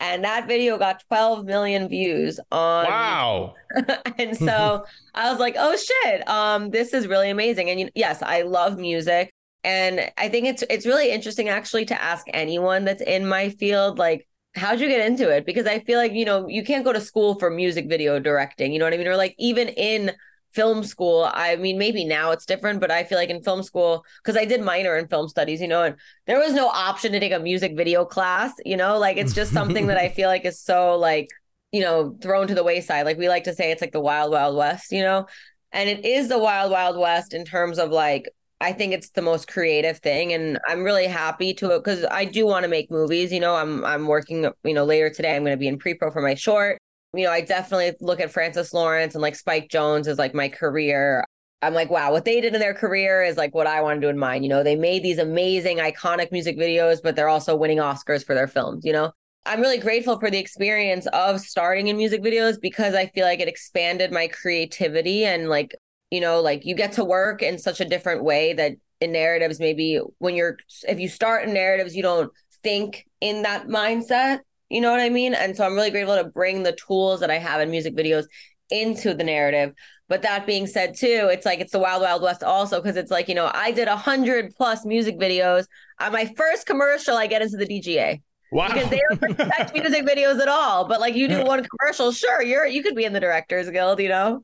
[0.00, 3.54] and that video got 12 million views on wow.
[4.18, 4.84] And so
[5.14, 7.70] i was like oh shit um this is really amazing.
[7.70, 9.32] And yes i love music.
[9.62, 13.98] And i think it's it's really interesting actually to ask anyone that's in my field
[13.98, 15.46] like how'd you get into it?
[15.46, 18.72] Because i feel like you know you can't go to school for music video directing
[18.72, 19.06] you know what i mean?
[19.06, 20.12] Or like even in
[20.52, 24.04] film school i mean maybe now it's different but i feel like in film school
[24.22, 27.20] because i did minor in film studies you know and there was no option to
[27.20, 30.44] take a music video class you know like it's just something that i feel like
[30.44, 31.28] is so like
[31.72, 34.32] you know thrown to the wayside like we like to say it's like the wild
[34.32, 35.26] wild west you know
[35.72, 38.28] and it is the wild wild west in terms of like
[38.62, 42.44] I think it's the most creative thing and I'm really happy to because I do
[42.46, 43.32] want to make movies.
[43.32, 46.20] You know, I'm I'm working, you know, later today I'm gonna be in pre-pro for
[46.20, 46.79] my short
[47.14, 50.48] you know, I definitely look at Francis Lawrence and like Spike Jonze as like my
[50.48, 51.24] career.
[51.62, 54.06] I'm like, wow, what they did in their career is like what I want to
[54.06, 54.42] do in mine.
[54.42, 58.34] You know, they made these amazing, iconic music videos, but they're also winning Oscars for
[58.34, 59.12] their films, you know?
[59.46, 63.40] I'm really grateful for the experience of starting in music videos because I feel like
[63.40, 65.74] it expanded my creativity and like,
[66.10, 69.58] you know, like you get to work in such a different way that in narratives,
[69.58, 72.30] maybe when you're, if you start in narratives, you don't
[72.62, 75.34] think in that mindset you know what I mean?
[75.34, 78.24] And so I'm really grateful to bring the tools that I have in music videos
[78.70, 79.74] into the narrative.
[80.08, 83.10] But that being said, too, it's like it's the wild, wild west also because it's
[83.10, 85.66] like, you know, I did a hundred plus music videos.
[86.00, 88.22] On my first commercial, I get into the DGA.
[88.52, 88.68] Wow.
[88.68, 90.86] Because they don't protect music videos at all.
[90.86, 94.00] But like you do one commercial, sure, you're you could be in the Directors Guild,
[94.00, 94.42] you know?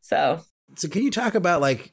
[0.00, 0.40] So
[0.76, 1.92] So can you talk about like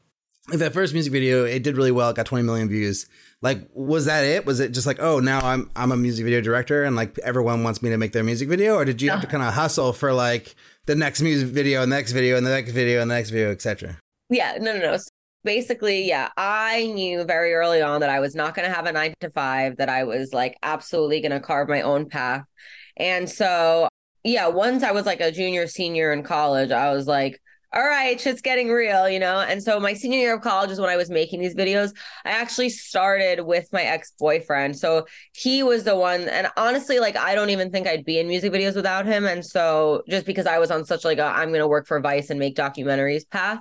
[0.49, 3.05] like that first music video, it did really well, it got 20 million views.
[3.43, 4.45] Like, was that it?
[4.45, 7.63] Was it just like, oh, now I'm I'm a music video director and like everyone
[7.63, 9.91] wants me to make their music video, or did you have to kind of hustle
[9.91, 13.11] for like the next music video, and the next video, and the next video, and
[13.11, 13.99] the next video, etc.
[14.29, 14.97] Yeah, no, no, no.
[14.97, 15.09] So
[15.43, 18.93] basically, yeah, I knew very early on that I was not going to have a
[18.93, 19.75] nine to five.
[19.75, 22.45] That I was like absolutely going to carve my own path,
[22.95, 23.89] and so
[24.23, 27.41] yeah, once I was like a junior, senior in college, I was like,
[27.73, 29.39] all right, shit's getting real, you know?
[29.39, 31.91] And so my senior year of college is when I was making these videos.
[32.23, 34.77] I actually started with my ex-boyfriend.
[34.77, 38.27] So he was the one and honestly like I don't even think I'd be in
[38.27, 41.49] music videos without him and so just because I was on such like a I'm
[41.49, 43.59] going to work for Vice and make documentaries path,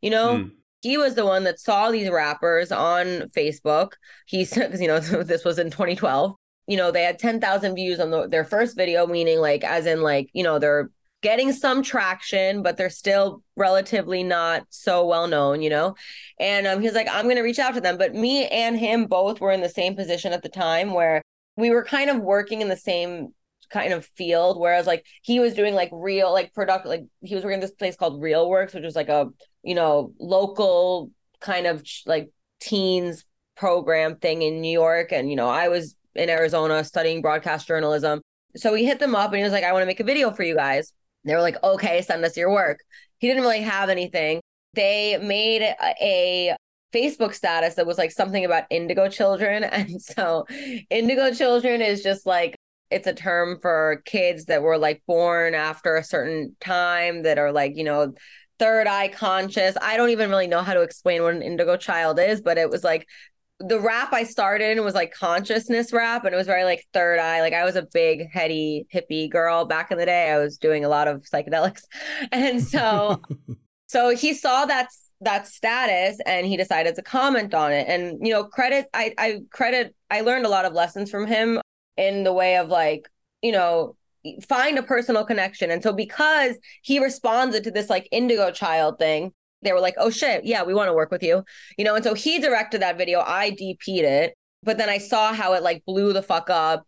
[0.00, 0.38] you know?
[0.38, 0.50] Mm.
[0.80, 3.92] He was the one that saw these rappers on Facebook.
[4.26, 6.34] He said, because, you know, this was in 2012
[6.68, 10.00] you know they had 10,000 views on the, their first video meaning like as in
[10.00, 10.90] like you know they're
[11.22, 15.94] getting some traction, but they're still relatively not so well known, you know?
[16.38, 17.96] And um, he was like, I'm going to reach out to them.
[17.96, 21.22] But me and him both were in the same position at the time where
[21.56, 23.28] we were kind of working in the same
[23.70, 24.58] kind of field.
[24.60, 27.70] Whereas like he was doing like real, like product, like he was working in this
[27.70, 29.28] place called Reel Works, which was like a,
[29.62, 32.30] you know, local kind of like
[32.60, 33.24] teens
[33.56, 35.12] program thing in New York.
[35.12, 38.20] And, you know, I was in Arizona studying broadcast journalism.
[38.56, 40.32] So we hit them up and he was like, I want to make a video
[40.32, 40.92] for you guys.
[41.24, 42.78] They were like, okay, send us your work.
[43.18, 44.40] He didn't really have anything.
[44.74, 46.56] They made a,
[46.92, 49.64] Facebook status that was like something about indigo children.
[49.72, 50.44] And so
[50.90, 52.54] indigo children is just like,
[52.90, 57.50] it's a term for kids that were like born after a certain time that are
[57.50, 58.12] like, you know,
[58.58, 59.76] third eye conscious.
[59.80, 62.68] I don't even really know how to explain what an indigo child is, but it
[62.68, 63.08] was like
[63.66, 67.18] the rap I started in was like consciousness rap and it was very like third
[67.18, 67.40] eye.
[67.40, 70.30] Like I was a big heady hippie girl back in the day.
[70.30, 71.82] I was doing a lot of psychedelics.
[72.32, 73.20] And so
[73.86, 74.88] so he saw that
[75.20, 77.86] that status and he decided to comment on it.
[77.88, 81.60] And you know, credit I I credit I learned a lot of lessons from him
[81.96, 83.08] in the way of like,
[83.42, 83.96] you know,
[84.46, 85.70] find a personal connection.
[85.70, 90.10] And so because he responded to this like indigo child thing, they were like, oh
[90.10, 91.44] shit, yeah, we want to work with you.
[91.78, 93.20] You know, and so he directed that video.
[93.20, 96.84] I DP'd it, but then I saw how it like blew the fuck up.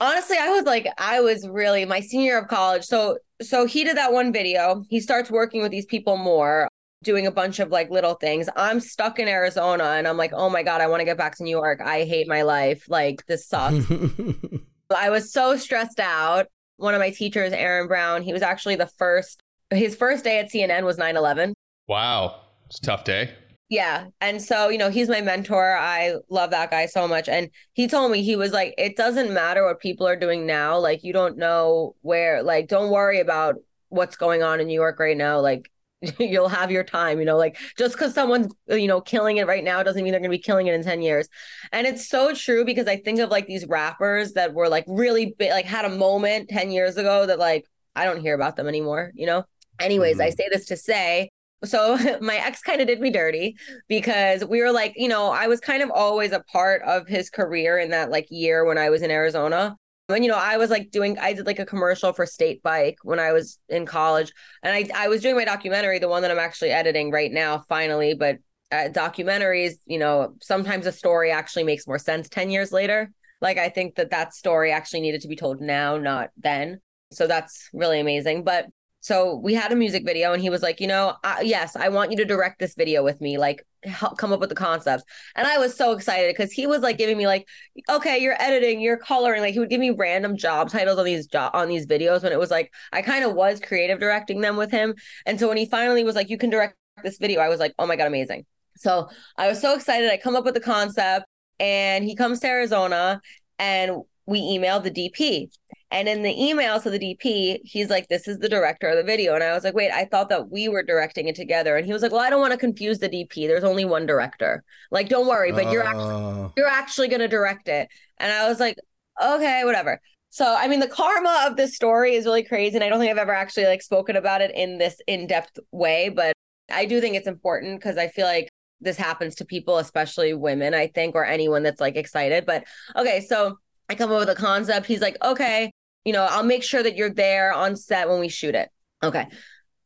[0.00, 2.84] Honestly, I was like, I was really my senior of college.
[2.84, 4.84] So so he did that one video.
[4.88, 6.68] He starts working with these people more,
[7.02, 8.48] doing a bunch of like little things.
[8.56, 11.36] I'm stuck in Arizona and I'm like, oh my God, I want to get back
[11.36, 11.80] to New York.
[11.80, 12.84] I hate my life.
[12.88, 13.86] Like this sucks.
[14.94, 16.46] I was so stressed out.
[16.76, 20.50] One of my teachers, Aaron Brown, he was actually the first, his first day at
[20.50, 21.54] CNN was 9 11.
[21.90, 22.42] Wow.
[22.66, 23.32] It's a tough day.
[23.68, 24.06] Yeah.
[24.20, 25.76] And so, you know, he's my mentor.
[25.76, 27.28] I love that guy so much.
[27.28, 30.78] And he told me, he was like, it doesn't matter what people are doing now.
[30.78, 33.56] Like, you don't know where, like, don't worry about
[33.88, 35.40] what's going on in New York right now.
[35.40, 35.68] Like,
[36.20, 39.64] you'll have your time, you know, like just because someone's, you know, killing it right
[39.64, 41.28] now doesn't mean they're going to be killing it in 10 years.
[41.72, 45.34] And it's so true because I think of like these rappers that were like really
[45.36, 48.68] big, like had a moment 10 years ago that like I don't hear about them
[48.68, 49.44] anymore, you know?
[49.80, 50.26] Anyways, mm-hmm.
[50.26, 51.30] I say this to say
[51.64, 53.56] so my ex kind of did me dirty
[53.88, 57.30] because we were like, you know, I was kind of always a part of his
[57.30, 59.76] career in that like year when I was in Arizona.
[60.08, 62.96] And you know, I was like doing I did like a commercial for State Bike
[63.02, 64.32] when I was in college.
[64.62, 67.64] And I I was doing my documentary, the one that I'm actually editing right now
[67.68, 68.38] finally, but
[68.72, 73.10] uh, documentaries, you know, sometimes a story actually makes more sense 10 years later.
[73.40, 76.80] Like I think that that story actually needed to be told now, not then.
[77.12, 78.44] So that's really amazing.
[78.44, 78.66] But
[79.00, 82.10] so we had a music video and he was like you know yes i want
[82.10, 85.04] you to direct this video with me like help come up with the concepts.
[85.34, 87.46] And i was so excited because he was like giving me like
[87.88, 91.26] okay you're editing you're coloring like he would give me random job titles on these
[91.26, 94.56] job on these videos when it was like i kind of was creative directing them
[94.56, 94.94] with him.
[95.26, 97.74] And so when he finally was like you can direct this video i was like
[97.78, 98.44] oh my god amazing.
[98.76, 100.10] So i was so excited.
[100.10, 101.26] I come up with the concept
[101.58, 103.20] and he comes to arizona
[103.58, 105.48] and we emailed the dp
[105.90, 109.02] and in the email to the DP, he's like, This is the director of the
[109.02, 109.34] video.
[109.34, 111.76] And I was like, Wait, I thought that we were directing it together.
[111.76, 113.48] And he was like, Well, I don't want to confuse the DP.
[113.48, 114.62] There's only one director.
[114.90, 116.52] Like, don't worry, but you're actually oh.
[116.56, 117.88] you're actually gonna direct it.
[118.18, 118.76] And I was like,
[119.22, 120.00] Okay, whatever.
[120.30, 122.76] So I mean the karma of this story is really crazy.
[122.76, 126.08] And I don't think I've ever actually like spoken about it in this in-depth way,
[126.08, 126.34] but
[126.70, 128.48] I do think it's important because I feel like
[128.80, 132.46] this happens to people, especially women, I think, or anyone that's like excited.
[132.46, 132.64] But
[132.96, 134.86] okay, so I come up with a concept.
[134.86, 135.72] He's like, okay,
[136.04, 138.70] you know, I'll make sure that you're there on set when we shoot it.
[139.02, 139.26] Okay.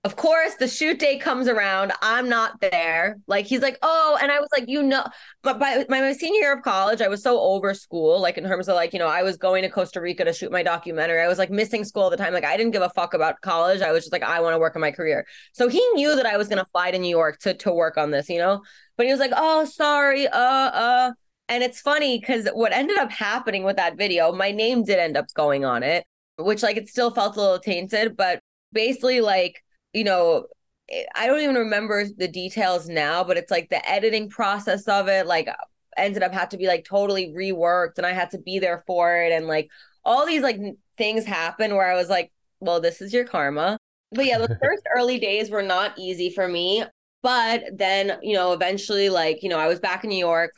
[0.05, 1.92] Of course, the shoot day comes around.
[2.03, 3.16] I'm not there.
[3.27, 5.03] Like he's like, oh, and I was like, you know,
[5.42, 8.44] but by my, my senior year of college, I was so over school, like in
[8.44, 11.22] terms of like, you know, I was going to Costa Rica to shoot my documentary.
[11.22, 12.35] I was like missing school all the time.
[12.35, 13.81] Like I didn't give a fuck about college.
[13.81, 15.27] I was just like, I want to work on my career.
[15.55, 18.11] So he knew that I was gonna fly to New York to to work on
[18.11, 18.61] this, you know.
[18.98, 21.12] But he was like, oh, sorry, uh, uh.
[21.48, 25.16] And it's funny because what ended up happening with that video, my name did end
[25.16, 28.40] up going on it which like it still felt a little tainted, but
[28.72, 30.46] basically like, you know,
[30.90, 35.09] eh, I don't even remember the details now, but it's like the editing process of
[35.09, 35.48] it, like
[35.96, 39.16] ended up had to be like totally reworked and I had to be there for
[39.16, 39.33] it.
[39.33, 39.68] And like
[40.04, 40.61] all these like
[40.98, 43.78] things happen where I was like, well, this is your karma.
[44.12, 46.85] but yeah, the first early days were not easy for me.
[47.25, 50.53] But then, you know, eventually, like, you know, I was back in New York.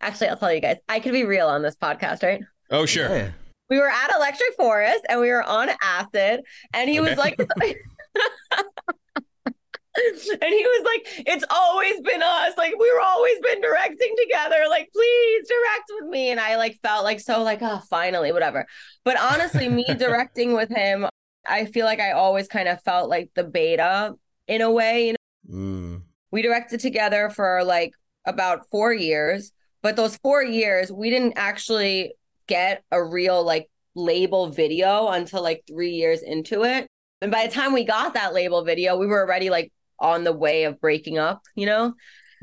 [0.00, 2.40] Actually, I'll tell you guys, I could be real on this podcast, right?
[2.70, 3.10] Oh, sure.
[3.10, 3.30] Yeah.
[3.68, 6.40] We were at Electric Forest and we were on acid,
[6.72, 7.48] and he was like, and
[9.94, 12.56] he was like, "It's always been us.
[12.56, 14.64] Like we've always been directing together.
[14.70, 18.66] Like please direct with me." And I like felt like so like, oh, finally, whatever.
[19.04, 21.06] But honestly, me directing with him,
[21.46, 24.14] I feel like I always kind of felt like the beta
[24.46, 25.08] in a way.
[25.08, 25.16] You know,
[25.50, 25.95] Mm.
[26.30, 27.92] We directed together for like
[28.26, 32.14] about four years, but those four years we didn't actually
[32.46, 36.86] get a real like label video until like three years into it.
[37.20, 40.32] And by the time we got that label video, we were already like on the
[40.32, 41.94] way of breaking up, you know?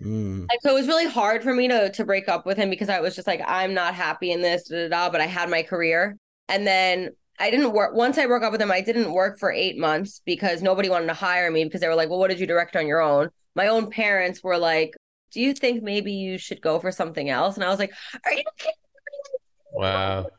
[0.03, 0.47] Mm.
[0.61, 2.99] So it was really hard for me to to break up with him because I
[2.99, 5.61] was just like, I'm not happy in this, da, da, da, but I had my
[5.61, 6.17] career.
[6.49, 9.51] And then I didn't work once I broke up with him, I didn't work for
[9.51, 12.39] eight months because nobody wanted to hire me because they were like, Well, what did
[12.39, 13.29] you direct on your own?
[13.55, 14.95] My own parents were like,
[15.31, 17.55] Do you think maybe you should go for something else?
[17.55, 17.93] And I was like,
[18.25, 19.39] Are you kidding me?
[19.73, 20.27] Wow.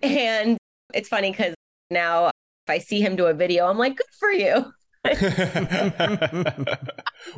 [0.00, 0.58] And
[0.94, 1.54] it's funny because
[1.90, 2.32] now if
[2.68, 4.72] I see him do a video, I'm like, Good for you.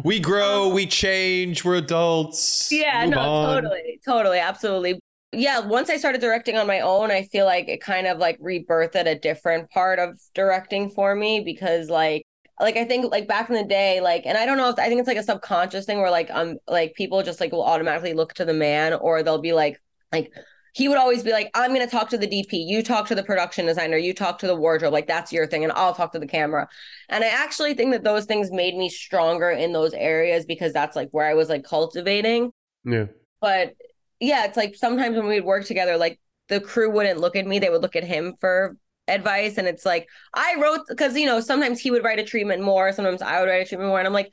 [0.04, 2.70] we grow, um, we change, we're adults.
[2.72, 3.62] Yeah, no, on.
[3.62, 5.00] totally, totally, absolutely.
[5.32, 8.38] Yeah, once I started directing on my own, I feel like it kind of like
[8.40, 12.24] rebirthed a different part of directing for me because like
[12.60, 14.88] like I think like back in the day, like and I don't know if I
[14.88, 18.12] think it's like a subconscious thing where like um like people just like will automatically
[18.12, 19.80] look to the man or they'll be like
[20.12, 20.32] like
[20.72, 23.22] he would always be like, I'm gonna talk to the DP, you talk to the
[23.22, 26.18] production designer, you talk to the wardrobe, like that's your thing, and I'll talk to
[26.18, 26.68] the camera.
[27.08, 30.96] And I actually think that those things made me stronger in those areas because that's
[30.96, 32.52] like where I was like cultivating.
[32.84, 33.06] Yeah.
[33.40, 33.74] but
[34.20, 37.58] yeah, it's like sometimes when we'd work together, like the crew wouldn't look at me,
[37.58, 38.76] they would look at him for
[39.10, 39.58] advice.
[39.58, 42.92] And it's like, I wrote, because, you know, sometimes he would write a treatment more,
[42.92, 43.98] sometimes I would write a treatment more.
[43.98, 44.32] And I'm like,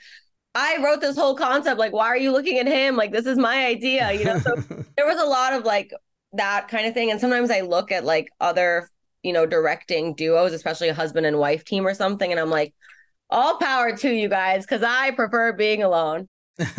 [0.55, 1.79] I wrote this whole concept.
[1.79, 2.95] Like, why are you looking at him?
[2.95, 4.39] Like, this is my idea, you know?
[4.39, 4.55] So
[4.95, 5.91] there was a lot of like
[6.33, 7.11] that kind of thing.
[7.11, 8.89] And sometimes I look at like other,
[9.23, 12.31] you know, directing duos, especially a husband and wife team or something.
[12.31, 12.73] And I'm like,
[13.29, 16.27] all power to you guys, because I prefer being alone.
[16.57, 16.75] but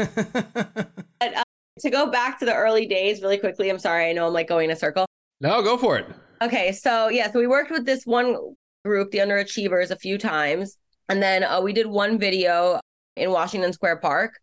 [1.21, 1.43] uh,
[1.81, 4.49] To go back to the early days really quickly, I'm sorry, I know I'm like
[4.49, 5.07] going in a circle.
[5.41, 6.07] No, go for it.
[6.41, 8.37] Okay, so yeah, so we worked with this one
[8.85, 12.81] group, the Underachievers, a few times, and then uh, we did one video
[13.17, 14.35] in Washington Square Park,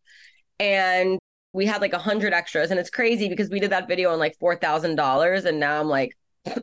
[0.60, 1.17] and
[1.53, 4.19] we had like a hundred extras, and it's crazy because we did that video on
[4.19, 6.12] like four thousand dollars, and now I'm like.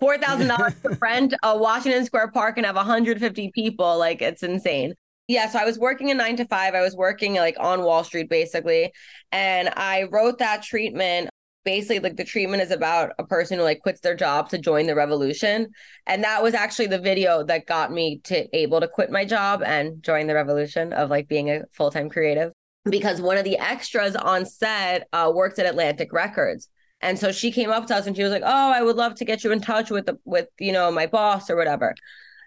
[0.00, 4.42] Four thousand dollars to rent a Washington Square Park and have 150 people, like it's
[4.42, 4.94] insane.
[5.28, 6.74] Yeah, so I was working a nine to five.
[6.74, 8.90] I was working like on Wall Street basically,
[9.30, 11.30] and I wrote that treatment
[11.68, 14.86] basically like the treatment is about a person who like quits their job to join
[14.86, 15.68] the revolution.
[16.06, 19.62] And that was actually the video that got me to able to quit my job
[19.62, 22.52] and join the revolution of like being a full-time creative.
[22.88, 26.70] Because one of the extras on set uh, worked at atlantic records.
[27.02, 29.14] And so she came up to us and she was like oh i would love
[29.16, 31.94] to get you in touch with the with you know my boss or whatever.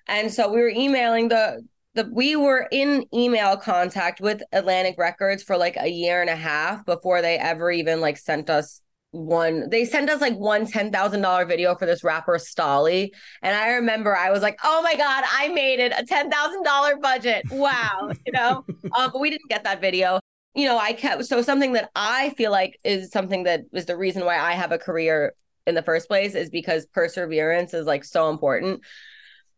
[0.07, 1.61] And so we were emailing the
[1.93, 6.35] the we were in email contact with Atlantic Records for like a year and a
[6.35, 10.91] half before they ever even like sent us one they sent us like one ten
[10.91, 13.11] thousand dollar video for this rapper Stalley.
[13.41, 16.63] And I remember I was like, oh my God, I made it a ten thousand
[16.63, 17.45] dollar budget.
[17.51, 18.65] Wow, you know?
[18.97, 20.19] um, but we didn't get that video.
[20.55, 23.97] You know, I kept so something that I feel like is something that is the
[23.97, 25.33] reason why I have a career
[25.67, 28.81] in the first place is because perseverance is like so important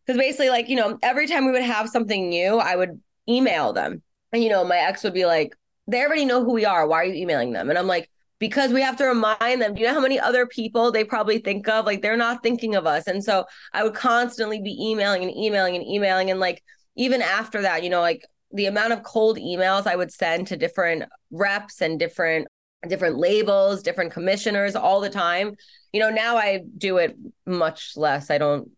[0.04, 3.72] because basically like you know every time we would have something new i would email
[3.72, 6.86] them and you know my ex would be like they already know who we are
[6.86, 8.10] why are you emailing them and i'm like
[8.46, 9.74] because we have to remind them.
[9.74, 11.86] Do you know how many other people they probably think of?
[11.86, 13.06] Like they're not thinking of us.
[13.06, 16.30] And so i would constantly be emailing and emailing and emailing.
[16.30, 16.62] And like
[16.96, 20.56] even after that you know like the amount of cold emails i would send to
[20.56, 21.02] different
[21.32, 22.46] reps and different
[22.86, 25.56] different labels different commissioners all the time
[25.92, 28.30] you know now i do it much less.
[28.30, 28.70] I don't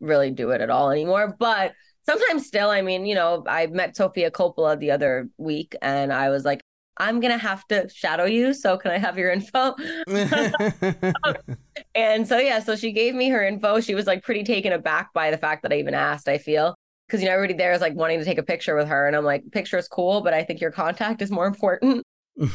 [0.00, 1.34] really do it at all anymore.
[1.38, 1.72] But
[2.06, 6.30] sometimes still, I mean, you know, I met Sofia Coppola the other week and I
[6.30, 6.60] was like,
[6.96, 8.54] I'm gonna have to shadow you.
[8.54, 9.74] So can I have your info?
[11.94, 13.80] and so yeah, so she gave me her info.
[13.80, 16.74] She was like pretty taken aback by the fact that I even asked, I feel.
[17.06, 19.06] Because you know, everybody there is like wanting to take a picture with her.
[19.06, 22.03] And I'm like, picture is cool, but I think your contact is more important.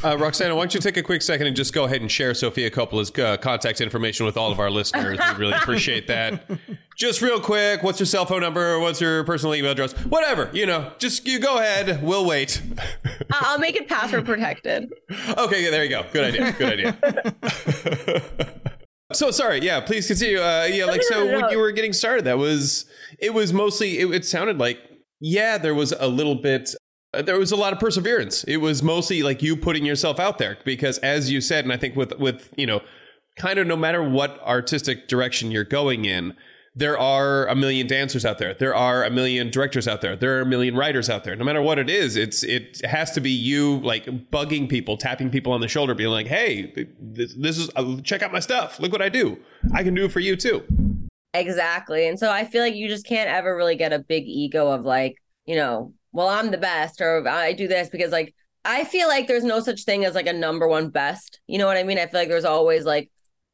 [0.04, 2.34] Uh, Roxana, why don't you take a quick second and just go ahead and share
[2.34, 5.18] Sofia Coppola's uh, contact information with all of our listeners?
[5.18, 6.42] We really appreciate that.
[6.98, 8.78] Just real quick, what's your cell phone number?
[8.78, 9.92] What's your personal email address?
[10.04, 12.02] Whatever, you know, just you go ahead.
[12.02, 12.60] We'll wait.
[13.32, 14.92] I'll make it password protected.
[15.38, 16.04] okay, yeah, there you go.
[16.12, 16.52] Good idea.
[16.52, 18.22] Good idea.
[19.14, 19.60] so sorry.
[19.60, 20.40] Yeah, please continue.
[20.40, 22.84] Uh, yeah, like so when you were getting started, that was
[23.18, 24.78] it was mostly it, it sounded like
[25.20, 26.74] yeah, there was a little bit
[27.12, 28.44] there was a lot of perseverance.
[28.44, 31.76] It was mostly like you putting yourself out there because as you said and I
[31.76, 32.80] think with with, you know,
[33.36, 36.34] kind of no matter what artistic direction you're going in,
[36.74, 38.54] there are a million dancers out there.
[38.54, 40.14] There are a million directors out there.
[40.14, 41.34] There are a million writers out there.
[41.34, 45.30] No matter what it is, it's it has to be you like bugging people, tapping
[45.30, 48.78] people on the shoulder, being like, "Hey, this, this is uh, check out my stuff.
[48.78, 49.38] Look what I do.
[49.74, 50.64] I can do it for you too."
[51.34, 52.08] Exactly.
[52.08, 54.84] And so I feel like you just can't ever really get a big ego of
[54.84, 58.34] like, you know, well, I'm the best or I do this because like
[58.64, 61.40] I feel like there's no such thing as like a number one best.
[61.46, 61.98] You know what I mean?
[61.98, 63.10] I feel like there's always like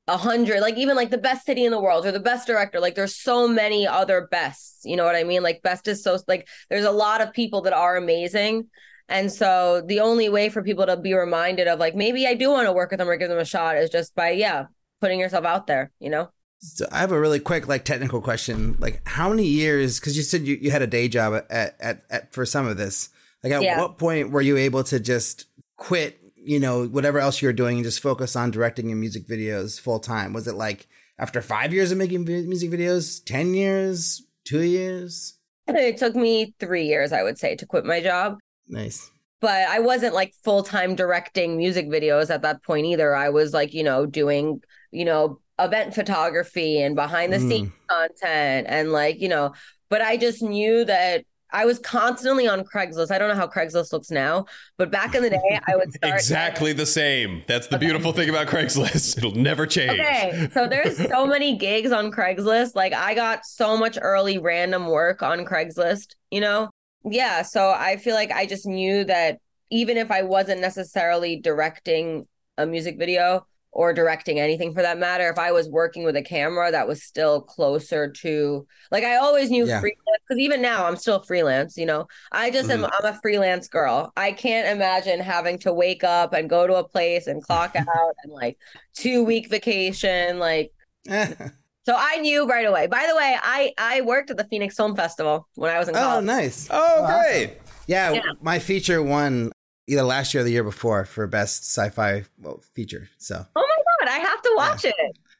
[0.09, 2.80] a hundred, like even like the best city in the world or the best director.
[2.80, 4.80] Like there's so many other bests.
[4.84, 5.42] You know what I mean?
[5.42, 8.68] Like best is so like there's a lot of people that are amazing.
[9.09, 12.50] And so the only way for people to be reminded of like maybe I do
[12.50, 14.66] want to work with them or give them a shot is just by yeah,
[15.00, 16.30] putting yourself out there, you know?
[16.59, 18.76] So I have a really quick, like, technical question.
[18.78, 20.00] Like, how many years?
[20.00, 22.76] Because you said you, you had a day job at, at, at for some of
[22.76, 23.11] this.
[23.44, 23.80] Like, at Yeah.
[23.80, 25.46] what point were you able to just
[25.76, 26.18] quit?
[26.34, 29.80] You know, whatever else you were doing, and just focus on directing your music videos
[29.80, 30.32] full time.
[30.32, 30.86] Was it like
[31.18, 35.38] after five years of making music videos, ten years, two years?
[35.66, 38.38] It took me three years, I would say, to quit my job.
[38.68, 39.11] Nice.
[39.40, 43.14] but I wasn't like full time directing music videos at that point either.
[43.14, 44.61] I was like, you know, doing,
[44.92, 47.88] you know, event photography and behind the scenes mm.
[47.88, 49.52] content and like, you know,
[49.88, 53.11] but I just knew that I was constantly on Craigslist.
[53.11, 54.46] I don't know how Craigslist looks now,
[54.78, 57.42] but back in the day, I would start Exactly the same.
[57.46, 59.16] That's the beautiful thing about Craigslist.
[59.18, 59.92] It'll never change.
[59.92, 62.74] Okay, so there's so many gigs on Craigslist.
[62.74, 66.68] Like I got so much early random work on Craigslist, you know?
[67.04, 69.38] Yeah, so I feel like I just knew that
[69.70, 72.26] even if I wasn't necessarily directing
[72.59, 73.46] a music video
[73.77, 77.03] or directing anything for that matter, if I was working with a camera, that was
[77.03, 79.81] still closer to like I always knew Yeah.
[79.81, 82.07] freelance because even now I'm still freelance, you know.
[82.33, 83.05] I just am mm-hmm.
[83.05, 84.12] I'm a freelance girl.
[84.16, 88.14] I can't imagine having to wake up and go to a place and clock out
[88.24, 88.57] and like
[88.95, 90.72] two week vacation like
[91.09, 92.87] so I knew right away.
[92.87, 95.97] By the way, I I worked at the Phoenix Film Festival when I was in
[95.97, 96.22] oh, college.
[96.22, 96.68] oh, nice.
[96.70, 97.07] Oh, Awesome.
[97.07, 97.59] great.
[97.87, 98.22] Yeah, Yeah.
[98.41, 99.53] my feature won
[99.87, 103.09] either last year or the year before for best sci-fi well, feature.
[103.18, 103.66] So Oh
[104.01, 104.95] my god, I have to watch it.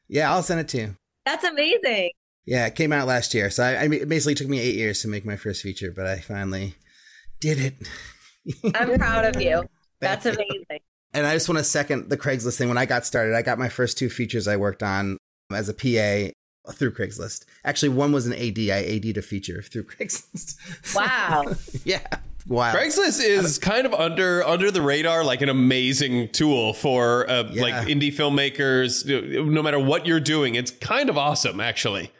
[0.09, 0.97] yeah, I'll send it to you.
[1.24, 2.11] That's amazing.
[2.44, 3.51] Yeah, it came out last year.
[3.51, 6.07] So I, I it basically took me eight years to make my first feature, but
[6.07, 6.74] I finally
[7.40, 8.72] did it.
[8.74, 9.64] I'm proud of you.
[10.01, 10.32] That's you.
[10.32, 10.80] amazing.
[11.12, 12.68] And I just want to second the Craigslist thing.
[12.68, 15.16] When I got started, I got my first two features I worked on
[15.51, 16.30] as a PA
[16.72, 17.44] through Craigslist.
[17.64, 18.59] Actually, one was an AD.
[18.59, 20.94] I AD'd a feature through Craigslist.
[20.94, 21.55] Wow.
[21.84, 22.07] yeah.
[22.49, 22.72] Wow.
[22.72, 27.62] Craigslist is kind of under under the radar, like an amazing tool for uh, Yeah.
[27.62, 29.05] like indie filmmakers.
[29.51, 32.12] No matter what you're doing, it's kind of awesome, actually.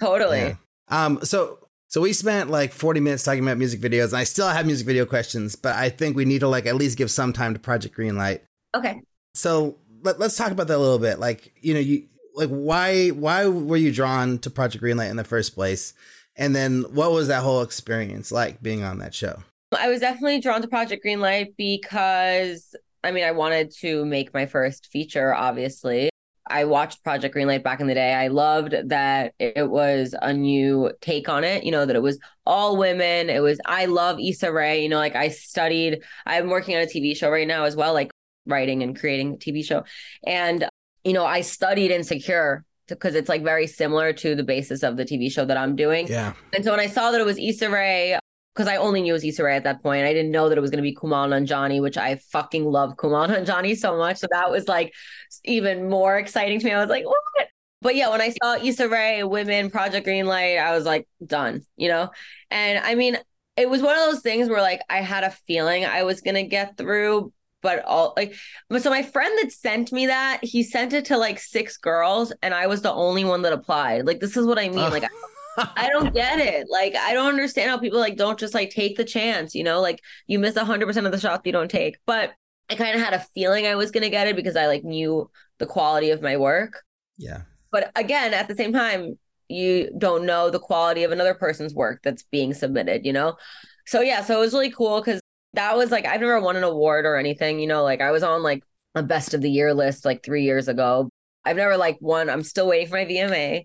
[0.00, 0.38] Totally.
[0.38, 0.54] Yeah.
[0.88, 4.48] Um, so so we spent like 40 minutes talking about music videos, and I still
[4.48, 7.32] have music video questions, but I think we need to like at least give some
[7.32, 8.40] time to Project Greenlight.
[8.74, 9.00] Okay.
[9.34, 11.20] So let, let's talk about that a little bit.
[11.20, 15.22] Like, you know, you like why why were you drawn to Project Greenlight in the
[15.24, 15.94] first place?
[16.36, 19.42] And then what was that whole experience like being on that show?
[19.78, 24.46] I was definitely drawn to Project Greenlight because I mean I wanted to make my
[24.46, 26.10] first feature, obviously.
[26.46, 28.12] I watched Project Greenlight back in the day.
[28.12, 32.18] I loved that it was a new take on it, you know, that it was
[32.44, 33.30] all women.
[33.30, 36.86] It was I love Issa Rae, you know, like I studied, I'm working on a
[36.86, 38.10] TV show right now as well, like
[38.46, 39.84] writing and creating a TV show.
[40.26, 40.68] And
[41.04, 45.04] you know, I studied Insecure because it's like very similar to the basis of the
[45.04, 46.06] TV show that I'm doing.
[46.06, 46.34] Yeah.
[46.52, 48.18] And so when I saw that it was Issa Rae,
[48.54, 50.58] because I only knew it was Issa Rae at that point, I didn't know that
[50.58, 54.18] it was going to be Kumail Nanjiani, which I fucking love Kumail Nanjiani so much.
[54.18, 54.92] So that was like
[55.44, 56.72] even more exciting to me.
[56.72, 57.48] I was like, what?
[57.80, 61.88] But yeah, when I saw Issa Rae, Women, Project Greenlight, I was like, done, you
[61.88, 62.10] know?
[62.50, 63.18] And I mean,
[63.56, 66.36] it was one of those things where like I had a feeling I was going
[66.36, 67.32] to get through,
[67.64, 68.34] but all like,
[68.78, 72.52] so my friend that sent me that, he sent it to like six girls and
[72.52, 74.06] I was the only one that applied.
[74.06, 74.90] Like, this is what I mean.
[74.90, 75.10] Like,
[75.56, 76.66] I don't get it.
[76.70, 79.80] Like, I don't understand how people like don't just like take the chance, you know?
[79.80, 81.96] Like, you miss 100% of the shots you don't take.
[82.04, 82.32] But
[82.68, 84.84] I kind of had a feeling I was going to get it because I like
[84.84, 86.82] knew the quality of my work.
[87.16, 87.42] Yeah.
[87.72, 92.00] But again, at the same time, you don't know the quality of another person's work
[92.04, 93.36] that's being submitted, you know?
[93.86, 95.20] So, yeah, so it was really cool because
[95.54, 97.82] that was like, I've never won an award or anything, you know?
[97.82, 98.62] Like, I was on like
[98.94, 101.08] a best of the year list like three years ago.
[101.46, 102.30] I've never like won.
[102.30, 103.64] I'm still waiting for my VMA.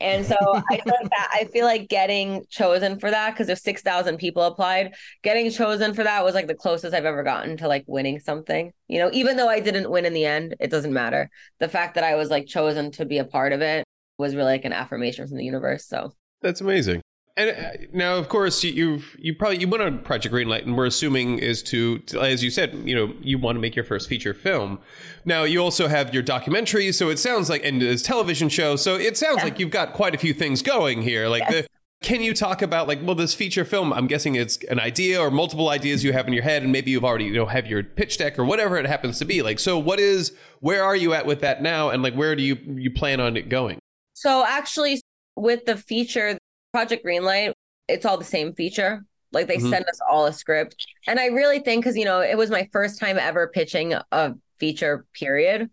[0.00, 0.34] And so
[0.70, 4.42] I feel like that I feel like getting chosen for that because if 6,000 people
[4.42, 8.18] applied, getting chosen for that was like the closest I've ever gotten to like winning
[8.18, 8.72] something.
[8.88, 11.30] You know, even though I didn't win in the end, it doesn't matter.
[11.60, 13.84] The fact that I was like chosen to be a part of it
[14.18, 15.86] was really like an affirmation from the universe.
[15.86, 16.12] So
[16.42, 17.02] That's amazing.
[17.36, 20.76] And uh, now, of course, you, you've you probably you went on Project Greenlight, and
[20.76, 24.08] we're assuming is to, as you said, you know, you want to make your first
[24.08, 24.78] feature film.
[25.24, 28.96] Now, you also have your documentary, so it sounds like, and this television show, so
[28.96, 29.44] it sounds yeah.
[29.44, 31.28] like you've got quite a few things going here.
[31.28, 31.62] Like yes.
[31.62, 31.66] the
[32.02, 35.30] can you talk about like well this feature film I'm guessing it's an idea or
[35.30, 37.82] multiple ideas you have in your head and maybe you've already you know have your
[37.82, 41.12] pitch deck or whatever it happens to be like so what is where are you
[41.12, 43.78] at with that now and like where do you you plan on it going
[44.14, 45.00] so actually
[45.36, 46.38] with the feature
[46.72, 47.52] Project Greenlight
[47.90, 49.04] it's all the same feature.
[49.32, 49.70] Like they mm-hmm.
[49.70, 50.86] send us all a script.
[51.06, 54.34] And I really think cuz you know it was my first time ever pitching a
[54.58, 55.70] feature period.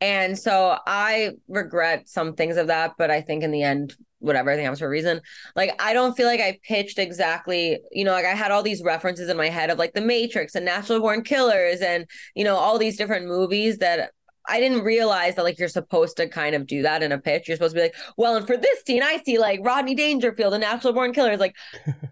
[0.00, 4.50] And so I regret some things of that but I think in the end whatever
[4.50, 5.20] everything happens for a reason.
[5.56, 8.82] Like i don't feel like i pitched exactly you know like i had all these
[8.82, 12.56] references in my head of like the matrix and natural born killers and you know
[12.56, 14.12] all these different movies that
[14.48, 17.48] I didn't realize that like you're supposed to kind of do that in a pitch.
[17.48, 20.54] You're supposed to be like, well, and for this scene, I see like Rodney Dangerfield
[20.54, 21.38] and Natural Born Killers.
[21.40, 21.54] Like,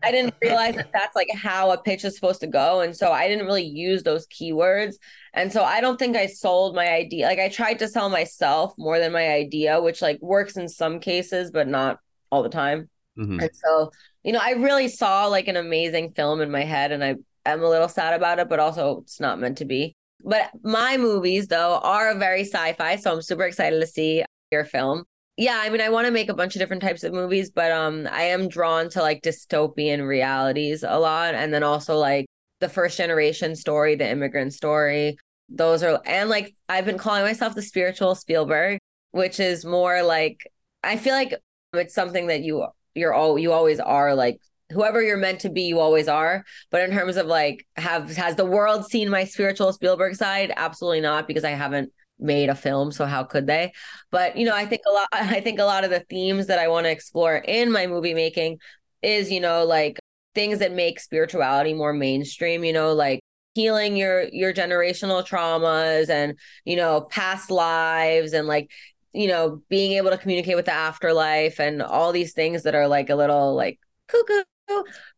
[0.02, 3.12] I didn't realize that that's like how a pitch is supposed to go, and so
[3.12, 4.94] I didn't really use those keywords.
[5.32, 7.26] And so I don't think I sold my idea.
[7.26, 11.00] Like I tried to sell myself more than my idea, which like works in some
[11.00, 11.98] cases, but not
[12.30, 12.88] all the time.
[13.18, 13.40] Mm-hmm.
[13.40, 13.92] And so,
[14.24, 17.16] you know, I really saw like an amazing film in my head and I
[17.46, 19.94] am a little sad about it, but also it's not meant to be.
[20.24, 25.04] But my movies though are very sci-fi, so I'm super excited to see your film.
[25.36, 27.72] Yeah, I mean I want to make a bunch of different types of movies, but
[27.72, 32.26] um I am drawn to like dystopian realities a lot and then also like
[32.60, 35.16] the first generation story, the immigrant story.
[35.48, 38.78] Those are and like I've been calling myself the spiritual Spielberg,
[39.12, 40.46] which is more like
[40.82, 41.34] I feel like
[41.74, 44.40] it's something that you you're all you always are like
[44.70, 46.44] whoever you're meant to be you always are.
[46.70, 50.52] But in terms of like have has the world seen my spiritual spielberg side?
[50.56, 53.72] Absolutely not because i haven't made a film so how could they?
[54.10, 56.58] But you know i think a lot i think a lot of the themes that
[56.58, 58.58] i want to explore in my movie making
[59.02, 59.98] is you know like
[60.34, 63.20] things that make spirituality more mainstream you know like
[63.54, 68.70] healing your your generational traumas and you know past lives and like
[69.12, 72.86] you know being able to communicate with the afterlife and all these things that are
[72.86, 74.42] like a little like cuckoo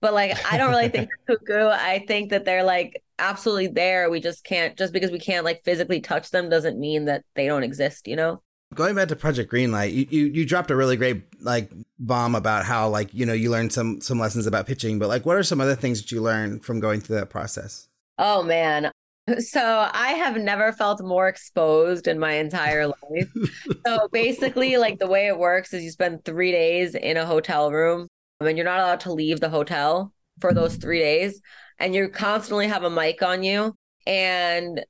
[0.00, 1.68] but like i don't really think cuckoo.
[1.68, 4.10] I think that they're like absolutely there.
[4.10, 7.46] We just can't just because we can't like physically touch them doesn't mean that they
[7.46, 8.42] don't exist you know?
[8.74, 12.64] Going back to project greenlight you, you you dropped a really great like bomb about
[12.64, 15.42] how like you know you learned some some lessons about pitching but like what are
[15.42, 17.88] some other things that you learned from going through that process?
[18.18, 18.90] Oh man.
[19.38, 23.32] So I have never felt more exposed in my entire life.
[23.86, 27.70] so basically, like the way it works is you spend three days in a hotel
[27.70, 28.08] room
[28.46, 31.40] and you're not allowed to leave the hotel for those three days.
[31.78, 33.74] And you constantly have a mic on you.
[34.06, 34.84] And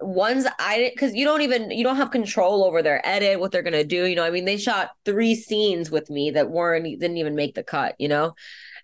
[0.00, 3.62] ones I because you don't even you don't have control over their edit, what they're
[3.62, 4.04] gonna do.
[4.04, 7.54] You know, I mean, they shot three scenes with me that weren't didn't even make
[7.54, 8.34] the cut, you know?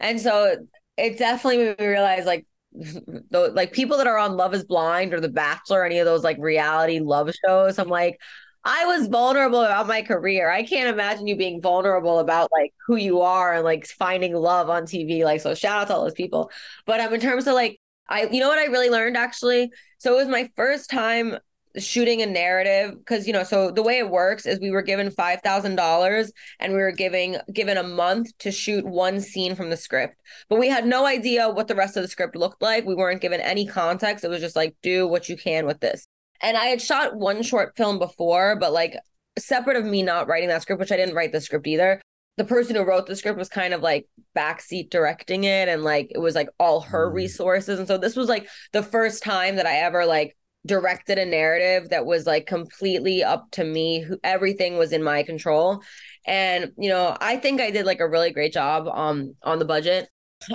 [0.00, 0.56] And so
[0.96, 5.12] it definitely made me realize like the, like people that are on Love is Blind
[5.12, 8.18] or The Bachelor, any of those like reality love shows, I'm like,
[8.64, 10.50] I was vulnerable about my career.
[10.50, 14.70] I can't imagine you being vulnerable about like who you are and like finding love
[14.70, 15.24] on TV.
[15.24, 16.50] Like, so shout out to all those people.
[16.86, 19.70] But um, in terms of like, I, you know what I really learned actually?
[19.98, 21.38] So it was my first time
[21.78, 25.08] shooting a narrative because you know so the way it works is we were given
[25.08, 30.20] $5000 and we were giving given a month to shoot one scene from the script
[30.50, 33.22] but we had no idea what the rest of the script looked like we weren't
[33.22, 36.06] given any context it was just like do what you can with this
[36.42, 38.96] and i had shot one short film before but like
[39.38, 42.00] separate of me not writing that script which i didn't write the script either
[42.38, 46.10] the person who wrote the script was kind of like backseat directing it and like
[46.14, 47.14] it was like all her mm.
[47.14, 47.78] resources.
[47.78, 51.90] And so this was like the first time that i ever like directed a narrative
[51.90, 55.82] that was like completely up to me who everything was in my control.
[56.24, 59.64] And you know i think i did like a really great job um on the
[59.64, 60.08] budget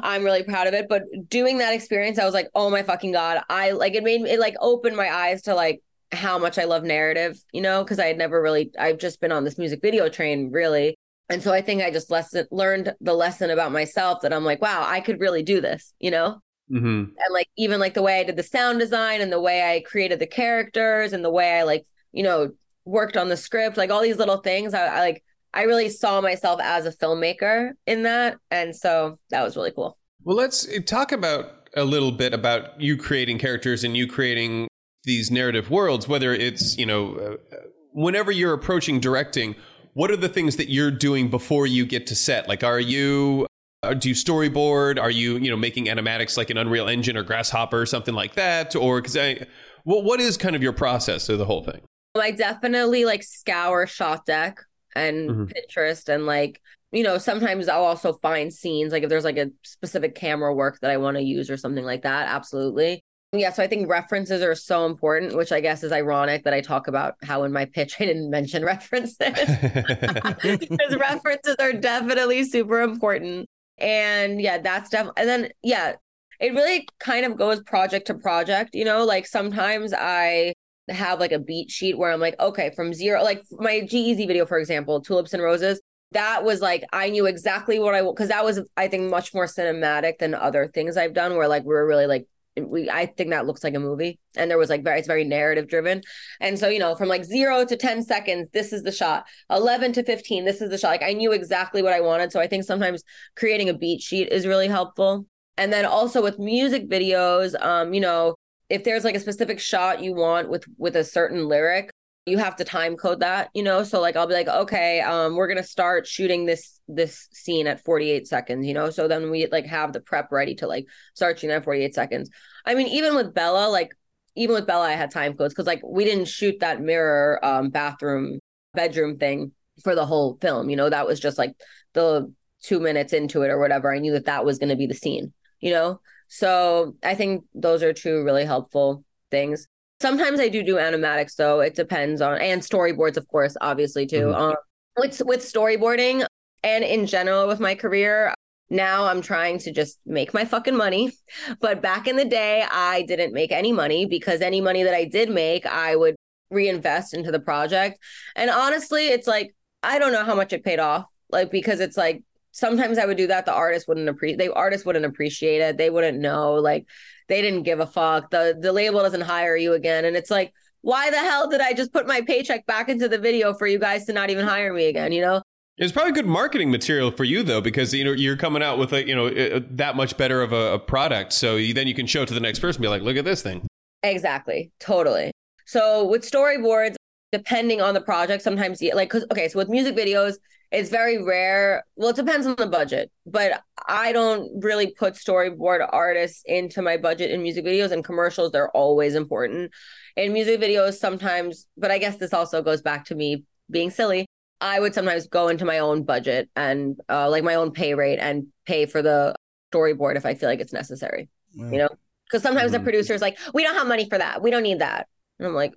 [0.04, 3.12] i'm really proud of it but doing that experience i was like oh my fucking
[3.12, 5.82] god i like it made me it like opened my eyes to like
[6.12, 9.32] how much i love narrative you know because i had never really i've just been
[9.32, 10.98] on this music video train really
[11.30, 14.62] and so i think i just lesson learned the lesson about myself that i'm like
[14.62, 16.40] wow i could really do this you know
[16.72, 16.86] Mm-hmm.
[16.86, 19.82] And like even like the way I did the sound design and the way I
[19.82, 22.52] created the characters and the way I like, you know,
[22.86, 24.74] worked on the script, like all these little things.
[24.74, 25.24] I, I like
[25.58, 28.38] I really saw myself as a filmmaker in that.
[28.52, 29.98] And so that was really cool.
[30.24, 34.68] Well, let's talk about a little bit about you creating characters and you creating
[35.06, 37.58] these narrative worlds, whether it's, you know, uh,
[37.92, 39.56] whenever you're approaching directing,
[39.94, 42.48] what are the things that you're doing before you get to set?
[42.48, 43.48] Like, are you
[43.82, 45.02] uh, do you storyboard?
[45.02, 48.36] Are you you know making animatics like an Unreal Engine or Grasshopper or something like
[48.36, 48.76] that?
[48.76, 49.48] Or because I,
[49.86, 51.82] what what is kind of your process of the whole thing?
[52.16, 54.58] I definitely like scour ShotDeck
[54.96, 55.52] and Mhm.
[55.54, 56.62] Pinterest and like
[56.92, 60.80] you know sometimes I'll also find scenes like if there's like a specific camera work
[60.82, 64.42] that I want to use or something like that absolutely yeah so I think references
[64.42, 67.66] are so important which I guess is ironic that I talk about how in my
[67.66, 69.58] pitch I didn't mention references
[70.42, 73.48] because references are definitely super important.
[73.78, 75.96] And yeah, that's definitely, and then yeah,
[76.40, 80.54] it really kind of goes project to project, you know, like sometimes I
[80.90, 84.46] have like a beat sheet where I'm like, okay, from zero, like my G-Eazy video,
[84.46, 85.82] for example, Tulips and Roses,
[86.12, 89.34] that was like, I knew exactly what I, want because that was, I think, much
[89.34, 93.06] more cinematic than other things I've done where like we were really like, we I
[93.06, 96.02] think that looks like a movie and there was like very it's very narrative driven.
[96.40, 99.26] And so you know from like 0 to 10 seconds this is the shot.
[99.52, 100.90] 11 to 15 this is the shot.
[100.90, 103.04] Like I knew exactly what I wanted so I think sometimes
[103.36, 105.28] creating a beat sheet is really helpful.
[105.58, 108.36] And then also with music videos um you know
[108.70, 111.90] if there's like a specific shot you want with with a certain lyric
[112.26, 113.84] you have to time code that you know?
[113.84, 117.84] So like i'll be like okay um we're gonna start shooting this this scene at
[117.84, 118.90] 48 seconds you know?
[118.90, 122.30] So then we like have the prep ready to like start shooting at 48 seconds.
[122.66, 123.92] I mean even with bella like
[124.36, 127.70] even with bella i had time codes because like we didn't shoot that mirror um
[127.70, 128.40] bathroom
[128.74, 129.52] bedroom thing
[129.84, 130.90] for the whole film you know?
[130.90, 131.56] That was just like
[131.94, 134.94] the two minutes into it or whatever i knew that that was to be the
[134.94, 139.68] scene you know so i think those are two really helpful things
[140.00, 141.60] Sometimes I do do animatics though.
[141.60, 144.28] It depends on and storyboards, of course, obviously too.
[144.28, 144.36] Mhm.
[144.36, 144.56] Um,
[144.96, 146.26] with with storyboarding
[146.64, 148.34] and in general with my career,
[148.70, 151.14] now I'm trying to just make my fucking money.
[151.62, 155.06] But back in the day, I didn't make any money because any money that I
[155.06, 156.16] did make, I would
[156.52, 157.98] reinvest into the project.
[158.36, 161.06] And honestly, it's like I don't know how much it paid off.
[161.32, 162.24] Like because it's like
[162.58, 163.46] sometimes I would do that.
[163.46, 164.38] The artist wouldn't appreciate.
[164.38, 165.78] They artists wouldn't appreciate it.
[165.78, 166.56] They wouldn't know.
[166.56, 166.88] Like
[167.28, 168.32] they didn't give a fuck.
[168.32, 171.74] The the label doesn't hire you again, and it's like, why the hell did I
[171.74, 174.74] just put my paycheck back into the video for you guys to not even hire
[174.74, 175.12] me again?
[175.12, 175.42] You know?
[175.78, 178.92] It's probably good marketing material for you though, because you know you're coming out with
[178.94, 181.94] a you know uh, that much better of a, a product, so you, then you
[181.94, 183.68] can show it to the next person, be like, look at this thing.
[184.04, 184.72] Exactly.
[184.80, 185.32] Totally.
[185.66, 186.96] So with storyboards,
[187.32, 190.38] depending on the project, sometimes like because okay, so with music videos,
[190.72, 191.84] it's very rare.
[191.96, 196.98] Well, it depends on the budget, but I don't really put storyboard artists into my
[196.98, 198.52] budget in music videos and commercials.
[198.52, 199.72] They're always important
[200.16, 204.26] in music videos sometimes, but I guess this also goes back to me being silly.
[204.60, 208.18] I would sometimes go into my own budget and uh, like my own pay rate
[208.20, 209.36] and pay for the
[209.74, 211.30] storyboard if I feel like it's necessary,
[211.72, 211.90] you know?
[212.26, 212.84] Because sometimes the Mhm.
[212.84, 214.42] producer's like, we don't have money for that.
[214.42, 215.08] We don't need that.
[215.40, 215.74] And I'm like,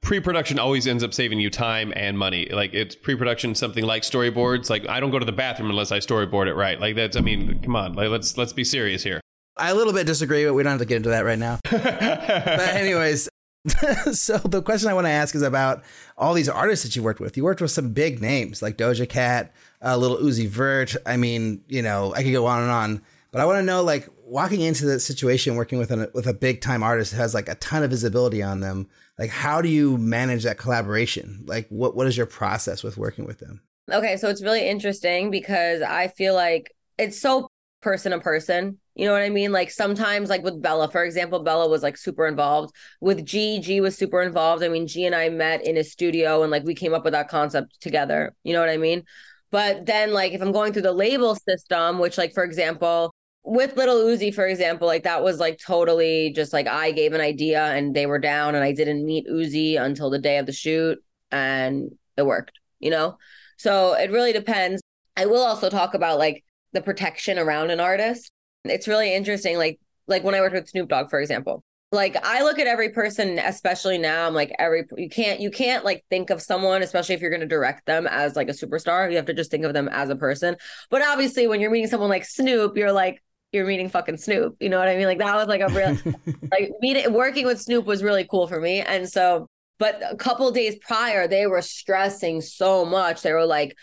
[0.00, 2.48] Pre-production always ends up saving you time and money.
[2.50, 4.70] Like it's pre-production, something like storyboards.
[4.70, 6.80] Like I don't go to the bathroom unless I storyboard it right.
[6.80, 9.20] Like that's, I mean, come on, like let's let's be serious here.
[9.56, 11.58] I a little bit disagree, but we don't have to get into that right now.
[11.70, 13.28] But anyways,
[14.12, 15.82] so the question I want to ask is about
[16.16, 17.36] all these artists that you worked with.
[17.36, 19.52] You worked with some big names like Doja Cat,
[19.84, 20.96] uh, Lil Uzi Vert.
[21.04, 23.02] I mean, you know, I could go on and on.
[23.30, 26.32] But I want to know, like, walking into the situation, working with a with a
[26.32, 28.88] big time artist that has like a ton of visibility on them.
[29.18, 31.44] Like, how do you manage that collaboration?
[31.46, 33.62] Like, what what is your process with working with them?
[33.90, 37.48] okay, so it's really interesting because I feel like it's so
[37.80, 38.78] person to person.
[38.94, 39.52] You know what I mean?
[39.52, 42.74] Like sometimes, like with Bella, for example, Bella was like super involved.
[43.00, 44.64] With G, G was super involved.
[44.64, 47.12] I mean, G and I met in a studio and like we came up with
[47.12, 48.34] that concept together.
[48.42, 49.04] You know what I mean?
[49.50, 53.14] But then, like, if I'm going through the label system, which, like, for example,
[53.44, 57.20] with Lil Uzi, for example, like that was like totally just like I gave an
[57.20, 60.52] idea and they were down, and I didn't meet Uzi until the day of the
[60.52, 60.98] shoot,
[61.30, 63.16] and it worked, you know?
[63.56, 64.82] So it really depends.
[65.16, 68.30] I will also talk about like the protection around an artist.
[68.64, 69.56] It's really interesting.
[69.56, 72.90] Like, like when I worked with Snoop Dogg, for example, like I look at every
[72.90, 77.14] person, especially now, I'm like every you can't you can't like think of someone, especially
[77.14, 79.10] if you're going to direct them as like a superstar.
[79.10, 80.56] You have to just think of them as a person.
[80.90, 83.22] But obviously, when you're meeting someone like Snoop, you're like
[83.52, 84.56] you're meeting fucking Snoop.
[84.60, 85.06] You know what I mean?
[85.06, 85.96] Like that was like a real
[86.50, 88.80] like meeting working with Snoop was really cool for me.
[88.80, 89.46] And so,
[89.78, 93.22] but a couple days prior, they were stressing so much.
[93.22, 93.76] They were like,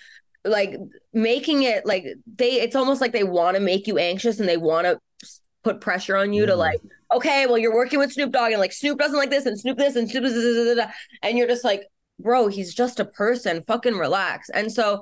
[0.43, 0.75] like
[1.13, 2.05] making it like
[2.35, 2.61] they.
[2.61, 4.99] It's almost like they want to make you anxious and they want to
[5.63, 6.57] put pressure on you to Mhm.
[6.57, 6.79] like,
[7.11, 9.77] okay, well, you're working with Snoop Dogg and like Snoop doesn't like this and Snoop
[9.79, 10.87] this and Snoop this, this, this,
[11.23, 11.87] and you're just like,
[12.19, 13.63] bro, he's just a person.
[13.63, 14.49] Fucking relax.
[14.49, 15.01] And so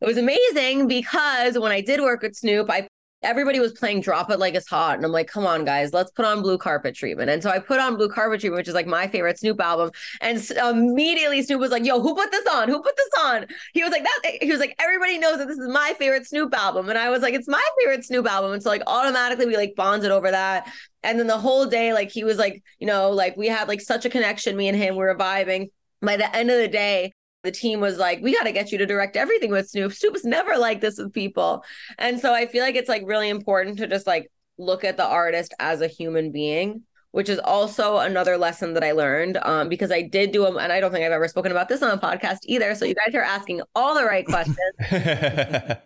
[0.00, 2.88] it was amazing because when I did work with Snoop, I
[3.22, 4.96] everybody was playing Drop It Like It's Hot.
[4.96, 7.28] And I'm like, come on, guys, let's put on Blue Carpet Treatment.
[7.30, 9.90] And so I put on Blue Carpet Treatment, which is like my favorite Snoop album.
[10.20, 12.68] And immediately Snoop was like, yo, who put this on?
[12.68, 13.46] Who put this on?
[13.72, 16.26] He was like, that eh, he was like, everybody knows that this is my favorite
[16.26, 16.88] Snoop album.
[16.88, 18.52] And I was like, it's my favorite Snoop album.
[18.52, 20.72] And so like automatically we like bonded over that.
[21.02, 23.80] And then the whole day, like he was like, you know, like we had like
[23.80, 25.70] such a connection, me and him, we were vibing.
[26.00, 27.12] By the end of the day,
[27.42, 29.92] the team was like, we got to get you to direct everything with Snoop.
[29.92, 31.64] Snoop's never like this with people.
[31.98, 35.06] And so I feel like it's like really important to just like look at the
[35.06, 36.82] artist as a human being,
[37.12, 40.58] which is also another lesson that I learned um, because I did do them.
[40.58, 42.74] And I don't think I've ever spoken about this on a podcast either.
[42.74, 44.58] So you guys are asking all the right questions.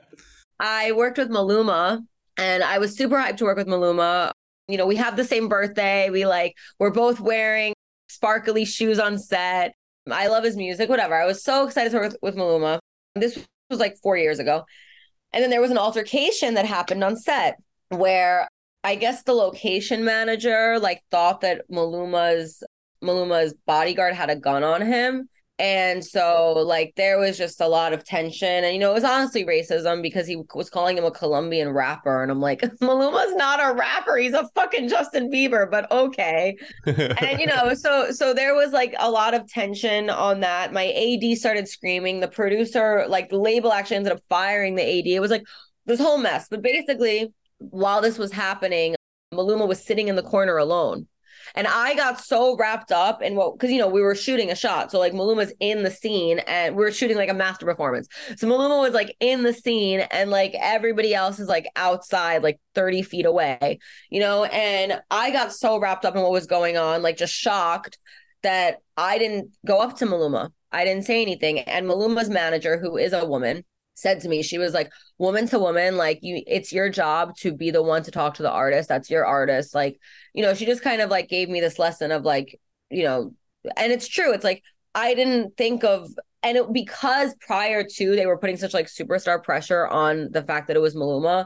[0.60, 2.00] I worked with Maluma
[2.38, 4.30] and I was super hyped to work with Maluma.
[4.68, 6.08] You know, we have the same birthday.
[6.08, 7.74] We like, we're both wearing
[8.08, 9.74] sparkly shoes on set.
[10.10, 11.14] I love his music, whatever.
[11.14, 12.78] I was so excited to work with, with Maluma.
[13.14, 13.38] This
[13.70, 14.64] was like four years ago.
[15.32, 17.56] And then there was an altercation that happened on set
[17.88, 18.48] where
[18.84, 22.62] I guess the location manager like thought that Maluma's
[23.02, 25.28] Maluma's bodyguard had a gun on him
[25.62, 28.64] and so, like, there was just a lot of tension.
[28.64, 32.20] And, you know, it was honestly racism because he was calling him a Colombian rapper.
[32.20, 34.16] And I'm like, Maluma's not a rapper.
[34.16, 36.56] He's a fucking Justin Bieber, but okay.
[36.84, 40.72] and, you know, so, so there was like a lot of tension on that.
[40.72, 42.18] My AD started screaming.
[42.18, 45.06] The producer, like, the label actually ended up firing the AD.
[45.06, 45.44] It was like
[45.86, 46.48] this whole mess.
[46.50, 48.96] But basically, while this was happening,
[49.32, 51.06] Maluma was sitting in the corner alone
[51.54, 54.54] and I got so wrapped up in what, because, you know, we were shooting a
[54.54, 54.90] shot.
[54.90, 58.08] So, like, Maluma's in the scene and we are shooting like a master performance.
[58.36, 62.60] So, Maluma was like in the scene and like everybody else is like outside, like
[62.74, 63.78] 30 feet away,
[64.10, 64.44] you know?
[64.44, 67.98] And I got so wrapped up in what was going on, like just shocked
[68.42, 70.50] that I didn't go up to Maluma.
[70.72, 71.60] I didn't say anything.
[71.60, 73.64] And Maluma's manager, who is a woman,
[73.94, 77.52] said to me she was like woman to woman like you it's your job to
[77.52, 79.98] be the one to talk to the artist that's your artist like
[80.34, 82.58] you know she just kind of like gave me this lesson of like
[82.90, 83.32] you know
[83.76, 84.62] and it's true it's like
[84.94, 86.08] i didn't think of
[86.42, 90.66] and it because prior to they were putting such like superstar pressure on the fact
[90.66, 91.44] that it was maluma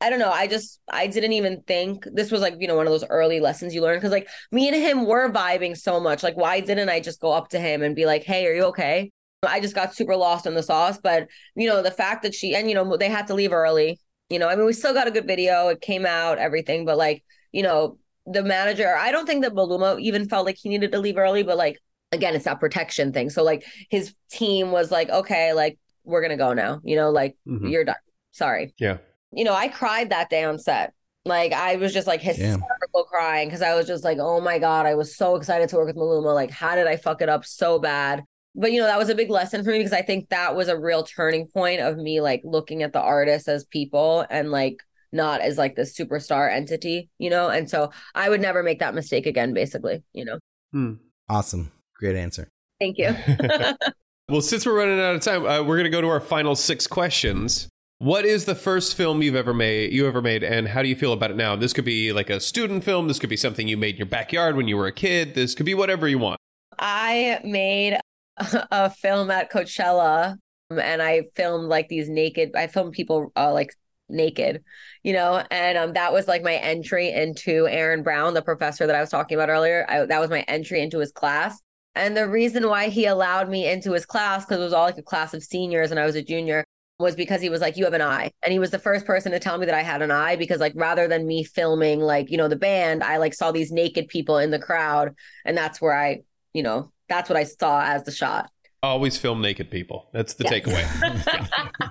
[0.00, 0.30] I don't know.
[0.30, 3.40] I just I didn't even think this was like, you know, one of those early
[3.40, 6.22] lessons you learn because like me and him were vibing so much.
[6.22, 8.64] Like, why didn't I just go up to him and be like, Hey, are you
[8.66, 9.10] okay?
[9.46, 10.98] I just got super lost in the sauce.
[10.98, 14.00] But, you know, the fact that she, and, you know, they had to leave early,
[14.28, 15.68] you know, I mean, we still got a good video.
[15.68, 16.84] It came out, everything.
[16.84, 20.68] But, like, you know, the manager, I don't think that Maluma even felt like he
[20.68, 21.80] needed to leave early, but, like,
[22.12, 23.30] again, it's that protection thing.
[23.30, 27.10] So, like, his team was like, okay, like, we're going to go now, you know,
[27.10, 27.68] like, mm-hmm.
[27.68, 27.96] you're done.
[28.32, 28.74] Sorry.
[28.78, 28.98] Yeah.
[29.32, 30.94] You know, I cried that day on set.
[31.24, 33.04] Like I was just like hysterical Damn.
[33.04, 35.86] crying because I was just like, oh my God, I was so excited to work
[35.86, 36.34] with Maluma.
[36.34, 38.24] Like, how did I fuck it up so bad?
[38.58, 40.68] But you know that was a big lesson for me because i think that was
[40.68, 44.82] a real turning point of me like looking at the artists as people and like
[45.12, 47.48] not as like the superstar entity you know?
[47.48, 50.38] And so i would never make that mistake again basically you know?
[50.72, 50.94] Hmm.
[51.30, 51.72] awesome.
[51.96, 52.48] Great answer.
[52.78, 53.14] Thank you.
[54.30, 56.54] Well since we're running out of time uh, we're going to go to our final
[56.54, 57.66] six questions.
[57.96, 60.96] What is the first film you've ever made you ever made and how do you
[60.96, 61.56] feel about it now?
[61.56, 63.08] This could be like a student film.
[63.08, 65.34] This could be something you made in your backyard when you were a kid.
[65.34, 66.38] This could be whatever you want.
[66.78, 67.98] I made
[68.70, 70.36] a film at Coachella
[70.70, 73.70] and I filmed like these naked, I filmed people uh, like
[74.08, 74.62] naked,
[75.02, 78.96] you know, and um, that was like my entry into Aaron Brown, the professor that
[78.96, 79.86] I was talking about earlier.
[79.88, 81.60] I, that was my entry into his class.
[81.94, 84.98] And the reason why he allowed me into his class, because it was all like
[84.98, 86.64] a class of seniors and I was a junior,
[86.98, 88.30] was because he was like, You have an eye.
[88.42, 90.60] And he was the first person to tell me that I had an eye because,
[90.60, 94.08] like, rather than me filming, like, you know, the band, I like saw these naked
[94.08, 95.14] people in the crowd.
[95.44, 96.20] And that's where I,
[96.52, 98.50] you know, that's what I saw as the shot.
[98.82, 100.08] Always film naked people.
[100.12, 100.52] That's the yes.
[100.52, 101.90] takeaway.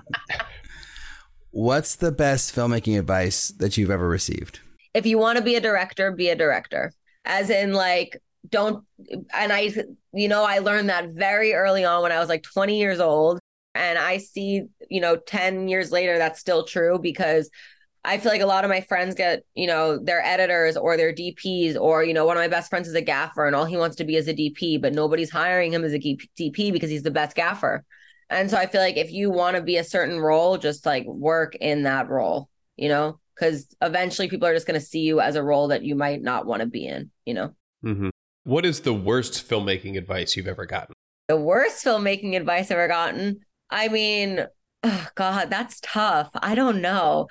[1.50, 4.60] What's the best filmmaking advice that you've ever received?
[4.94, 6.92] If you want to be a director, be a director.
[7.24, 8.84] As in, like, don't,
[9.34, 9.72] and I,
[10.12, 13.38] you know, I learned that very early on when I was like 20 years old.
[13.74, 17.50] And I see, you know, 10 years later, that's still true because
[18.04, 21.12] I feel like a lot of my friends get, you know, their editors or their
[21.12, 23.76] DPs, or, you know, one of my best friends is a gaffer and all he
[23.76, 27.02] wants to be is a DP, but nobody's hiring him as a DP because he's
[27.02, 27.84] the best gaffer.
[28.30, 31.06] And so I feel like if you want to be a certain role, just like
[31.06, 35.20] work in that role, you know, because eventually people are just going to see you
[35.20, 37.54] as a role that you might not want to be in, you know?
[37.84, 38.10] Mm-hmm.
[38.44, 40.94] What is the worst filmmaking advice you've ever gotten?
[41.28, 43.40] The worst filmmaking advice I've ever gotten?
[43.70, 44.46] I mean,
[44.82, 46.30] oh God, that's tough.
[46.34, 47.28] I don't know.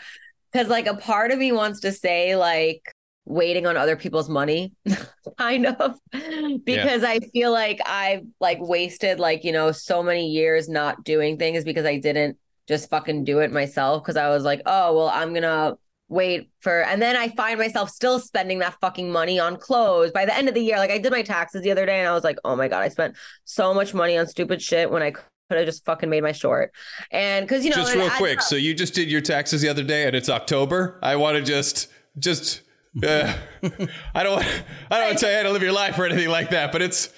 [0.57, 2.81] Cause like a part of me wants to say like
[3.25, 4.73] waiting on other people's money,
[5.37, 7.09] kind of, because yeah.
[7.09, 11.63] I feel like I've like wasted like, you know, so many years not doing things
[11.63, 12.37] because I didn't
[12.67, 14.03] just fucking do it myself.
[14.03, 15.75] Cause I was like, oh, well, I'm gonna
[16.09, 20.25] wait for and then I find myself still spending that fucking money on clothes by
[20.25, 20.77] the end of the year.
[20.77, 22.81] Like I did my taxes the other day and I was like, oh my God,
[22.81, 25.13] I spent so much money on stupid shit when I
[25.49, 26.71] could have just fucking made my short.
[27.11, 29.83] And because you know, just real quick, so you just did your taxes the other
[29.83, 30.99] day, and it's October.
[31.01, 31.87] I want to just
[32.17, 32.61] just.
[33.03, 33.33] Uh,
[34.15, 34.43] I don't.
[34.91, 36.71] I don't want to tell you how to live your life or anything like that,
[36.71, 37.13] but it's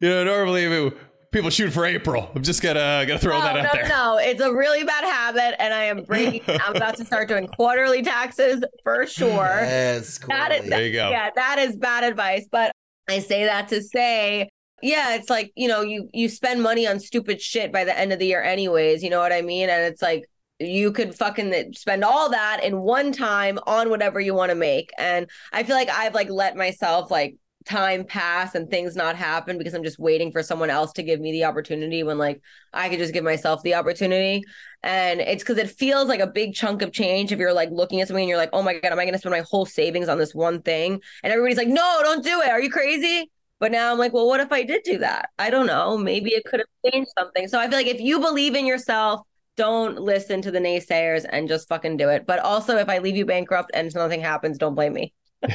[0.00, 0.92] you know normally
[1.34, 2.30] people shoot for April.
[2.34, 3.88] I'm just gonna gotta throw no, that out no, there.
[3.88, 6.42] No, it's a really bad habit, and I am breaking.
[6.62, 9.58] I'm about to start doing quarterly taxes for sure.
[9.60, 11.10] Yes, That is, There you go.
[11.10, 12.46] Yeah, that is bad advice.
[12.50, 12.72] But
[13.08, 14.48] I say that to say,
[14.84, 18.12] yeah, it's like you know, you you spend money on stupid shit by the end
[18.12, 19.02] of the year, anyways.
[19.02, 19.70] You know what I mean?
[19.70, 20.24] And it's like
[20.60, 24.90] you could fucking spend all that in one time on whatever you want to make.
[24.98, 29.56] And I feel like I've like let myself like time pass and things not happen
[29.56, 32.42] because I'm just waiting for someone else to give me the opportunity when like
[32.74, 34.44] I could just give myself the opportunity.
[34.82, 38.02] And it's because it feels like a big chunk of change if you're like looking
[38.02, 39.64] at something and you're like, oh my God, am I going to spend my whole
[39.64, 41.00] savings on this one thing?
[41.22, 42.50] And everybody's like, no, don't do it.
[42.50, 43.30] Are you crazy?
[43.64, 45.30] But now I'm like, well, what if I did do that?
[45.38, 45.96] I don't know.
[45.96, 47.48] Maybe it could have changed something.
[47.48, 49.22] So I feel like if you believe in yourself,
[49.56, 52.26] don't listen to the naysayers and just fucking do it.
[52.26, 55.14] But also, if I leave you bankrupt and nothing happens, don't blame me.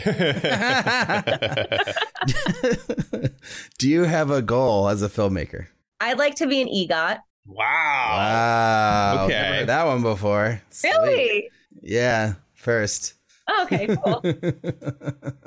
[3.78, 5.68] Do you have a goal as a filmmaker?
[6.00, 7.20] I'd like to be an EGOT.
[7.46, 8.16] wow.
[8.16, 9.26] Wow.
[9.26, 9.34] Okay.
[9.34, 10.60] Never heard that one before.
[10.72, 10.94] Sweet.
[10.94, 11.52] Really?
[11.84, 12.34] Yeah.
[12.56, 13.14] First.
[13.48, 14.24] Oh, okay, cool.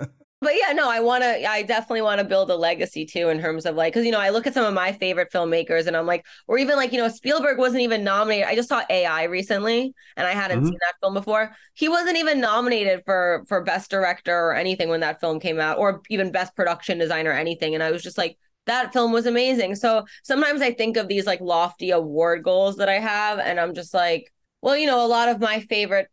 [0.42, 3.40] but yeah, no, I want to, I definitely want to build a legacy too in
[3.40, 5.96] terms of like, because, you know, I look at some of my favorite filmmakers and
[5.96, 8.46] I'm like, or even like, you know, Spielberg wasn't even nominated.
[8.48, 10.66] I just saw AI recently and I hadn't Mhm.
[10.66, 11.54] seen that film before.
[11.74, 15.78] He wasn't even nominated for for best director or anything when that film came out,
[15.78, 17.74] or even best production design or anything.
[17.74, 18.36] And I was just like,
[18.66, 19.76] that film was amazing.
[19.76, 23.74] So sometimes I think of these like lofty award goals that I have, and I'm
[23.74, 26.08] just like, well, you know, a lot of my favorite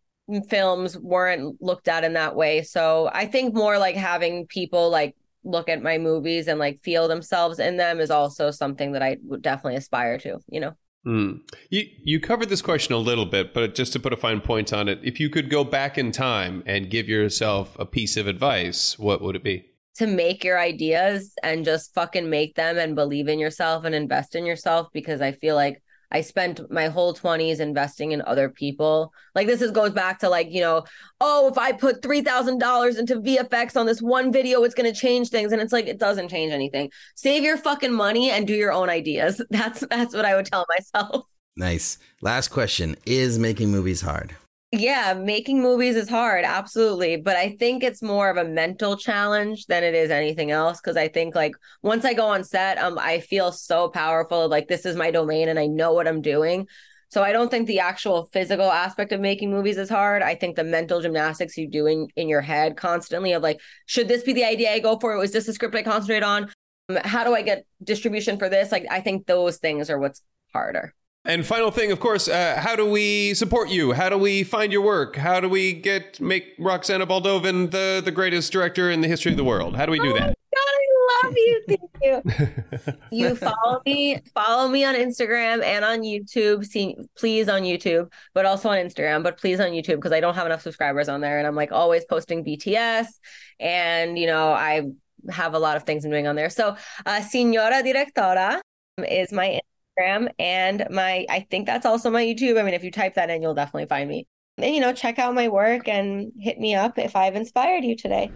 [0.50, 2.62] films weren't looked at in that way.
[2.62, 7.08] So I think more like having people like look at my movies and like feel
[7.08, 10.74] themselves in them is also something that I would definitely aspire to, you know.
[11.06, 11.38] Hmm.
[11.70, 14.74] You you covered this question a little bit, but just to put a fine point
[14.74, 18.28] on it, if you could go back in time and give yourself a piece of
[18.28, 19.66] advice, what would it be?
[19.96, 24.36] To make your ideas and just fucking make them and believe in yourself and invest
[24.36, 29.14] in yourself because I feel like I spent my whole 20s investing in other people.
[29.36, 30.84] Like this is goes back to like, you know,
[31.22, 35.30] oh, if I put $3,000 into VFX on this one video, it's going to change
[35.30, 36.90] things and it's like it doesn't change anything.
[37.16, 39.42] Save your fucking money and do your own ideas.
[39.52, 41.26] That's that's what I would tell myself.
[41.58, 41.98] Nice.
[42.22, 42.96] Last question.
[43.06, 44.36] Is making movies hard?
[44.72, 47.18] Yeah, making movies is hard, absolutely.
[47.18, 50.80] But I think it's more of a mental challenge than it is anything else.
[50.80, 54.48] Cause I think like once I go on set, um, I feel so powerful.
[54.48, 56.68] Like this is my domain and I know what I'm doing.
[57.10, 60.22] So I don't think the actual physical aspect of making movies is hard.
[60.22, 64.08] I think the mental gymnastics you do in, in your head constantly of like, should
[64.08, 65.18] this be the idea I go for?
[65.18, 66.44] Was this the script I concentrate on?
[66.90, 68.72] Um, How do I get distribution for this?
[68.72, 70.22] Like I think those things are what's
[70.54, 70.94] harder.
[71.26, 73.92] And final thing, of course, uh, how do we support you?
[73.92, 75.18] How do we find your work?
[75.18, 79.38] How do we get make Roxana Baldovin the the greatest director in the history of
[79.38, 79.76] the world?
[79.76, 80.28] How do we do that?
[80.28, 81.64] God, I love you.
[81.68, 82.98] Thank you.
[83.12, 86.66] you follow me, follow me on Instagram and on YouTube.
[86.66, 90.36] See, please on YouTube, but also on Instagram, but please on YouTube because I don't
[90.36, 93.08] have enough subscribers on there, and I'm like always posting BTS,
[93.60, 94.84] and you know I
[95.30, 96.50] have a lot of things I'm doing on there.
[96.50, 98.62] So, uh, Signora Directora
[99.06, 99.60] is my
[100.00, 102.60] Instagram and my I think that's also my YouTube.
[102.60, 104.28] I mean, if you type that in, you'll definitely find me.
[104.58, 107.96] And you know, check out my work and hit me up if I've inspired you
[107.96, 108.32] today.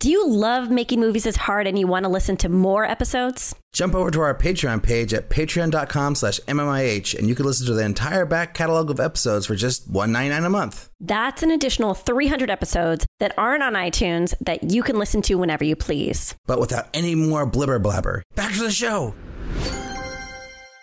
[0.00, 3.54] Do you love making movies is hard and you want to listen to more episodes?
[3.72, 7.72] Jump over to our Patreon page at patreon.com slash MMIH and you can listen to
[7.72, 10.90] the entire back catalog of episodes for just $1.99 a month.
[11.00, 15.64] That's an additional 300 episodes that aren't on iTunes that you can listen to whenever
[15.64, 16.34] you please.
[16.44, 18.20] But without any more blibber blabber.
[18.34, 19.14] Back to the show.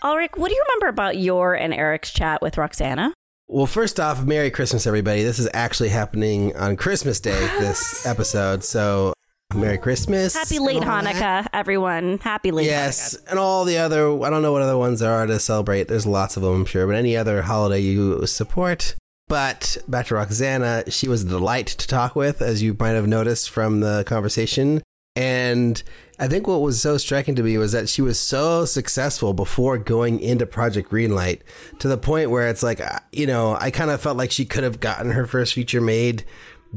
[0.03, 3.13] Alrik, what do you remember about your and Eric's chat with Roxana?
[3.47, 5.23] Well, first off, Merry Christmas, everybody.
[5.23, 8.63] This is actually happening on Christmas Day, this episode.
[8.63, 9.13] So,
[9.53, 10.33] Merry Christmas.
[10.33, 11.15] Happy late and all that.
[11.15, 12.17] Hanukkah, everyone.
[12.19, 13.29] Happy late Yes, Hanukkah.
[13.31, 15.87] and all the other, I don't know what other ones there are to celebrate.
[15.89, 18.95] There's lots of them, I'm sure, but any other holiday you support.
[19.27, 23.07] But back to Roxana, she was a delight to talk with, as you might have
[23.07, 24.81] noticed from the conversation.
[25.15, 25.81] And
[26.19, 29.77] I think what was so striking to me was that she was so successful before
[29.77, 31.41] going into Project Greenlight
[31.79, 34.45] to the point where it's like, uh, you know, I kind of felt like she
[34.45, 36.23] could have gotten her first feature made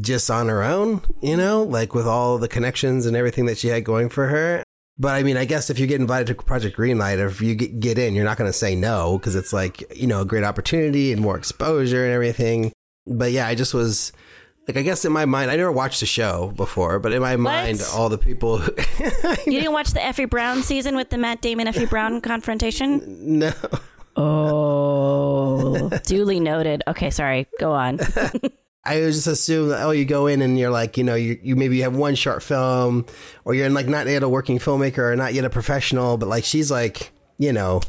[0.01, 3.69] just on her own, you know, like with all the connections and everything that she
[3.69, 4.65] had going for her.
[4.99, 7.55] But I mean, I guess if you get invited to Project Greenlight, or if you
[7.55, 10.25] get, get in, you're not going to say no because it's like, you know, a
[10.25, 12.73] great opportunity and more exposure and everything.
[13.07, 14.13] But yeah, I just was
[14.67, 17.37] like, I guess in my mind, I never watched the show before, but in my
[17.37, 18.73] mind, all the people, who,
[19.47, 23.39] You didn't watch the Effie Brown season with the Matt Damon Effie Brown confrontation?
[23.39, 23.53] no.
[24.17, 26.83] Oh, duly noted.
[26.87, 27.49] Okay, sorry.
[27.59, 27.99] Go on.
[28.87, 31.57] I just assume that oh, you go in and you're like, you know, you, you
[31.57, 33.07] maybe have one short film,
[33.45, 36.29] or you're in like not yet a working filmmaker or not yet a professional, but
[36.29, 37.81] like she's like, you know,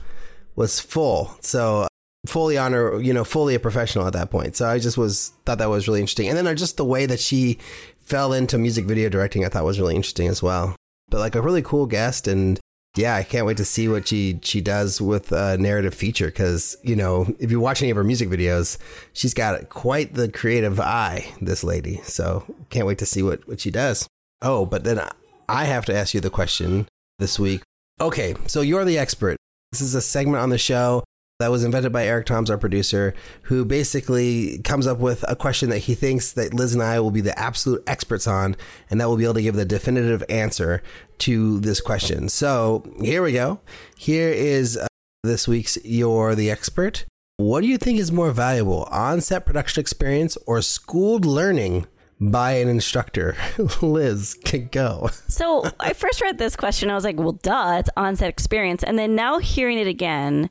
[0.56, 1.88] was full, so
[2.26, 4.56] fully on her, you know, fully a professional at that point.
[4.56, 7.20] So I just was thought that was really interesting, and then just the way that
[7.20, 7.58] she
[8.00, 10.76] fell into music video directing, I thought was really interesting as well.
[11.10, 12.60] But like a really cool guest, and
[12.96, 16.78] yeah, I can't wait to see what she she does with a narrative feature because
[16.84, 18.78] you know if you watch any of her music videos,
[19.14, 21.34] she's got quite the creative eye.
[21.42, 24.08] This lady, so can't wait to see what what she does.
[24.42, 25.02] Oh, but then
[25.48, 26.88] I have to ask you the question
[27.20, 27.62] this week.
[28.02, 29.38] Okay, so you're the expert.
[29.72, 31.04] This is a segment on the show
[31.40, 33.14] that was invented by Eric Toms, our producer,
[33.44, 37.12] who basically comes up with a question that he thinks that Liz and I will
[37.12, 38.56] be the absolute experts on,
[38.90, 40.82] and that we'll be able to give the definitive answer
[41.20, 42.30] to this question.
[42.30, 43.60] So here we go.
[43.98, 44.88] Here is uh,
[45.24, 47.06] this week's You're the Expert.
[47.38, 51.86] What do you think is more valuable, on set production experience or schooled learning
[52.18, 53.36] by an instructor.
[53.82, 55.10] Liz, can go.
[55.28, 56.90] so I first read this question.
[56.90, 58.84] I was like, well, duh, it's onset experience.
[58.84, 60.50] And then now hearing it again,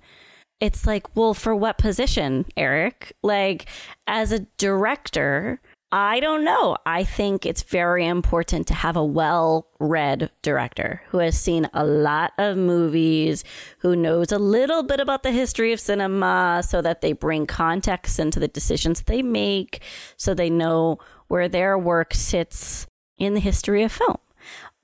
[0.61, 3.13] it's like, well, for what position, Eric?
[3.23, 3.67] Like,
[4.07, 5.61] as a director,
[5.97, 6.77] I don't know.
[6.85, 11.85] I think it's very important to have a well read director who has seen a
[11.85, 13.45] lot of movies,
[13.79, 18.19] who knows a little bit about the history of cinema so that they bring context
[18.19, 19.83] into the decisions they make,
[20.17, 20.99] so they know
[21.29, 24.19] where their work sits in the history of film.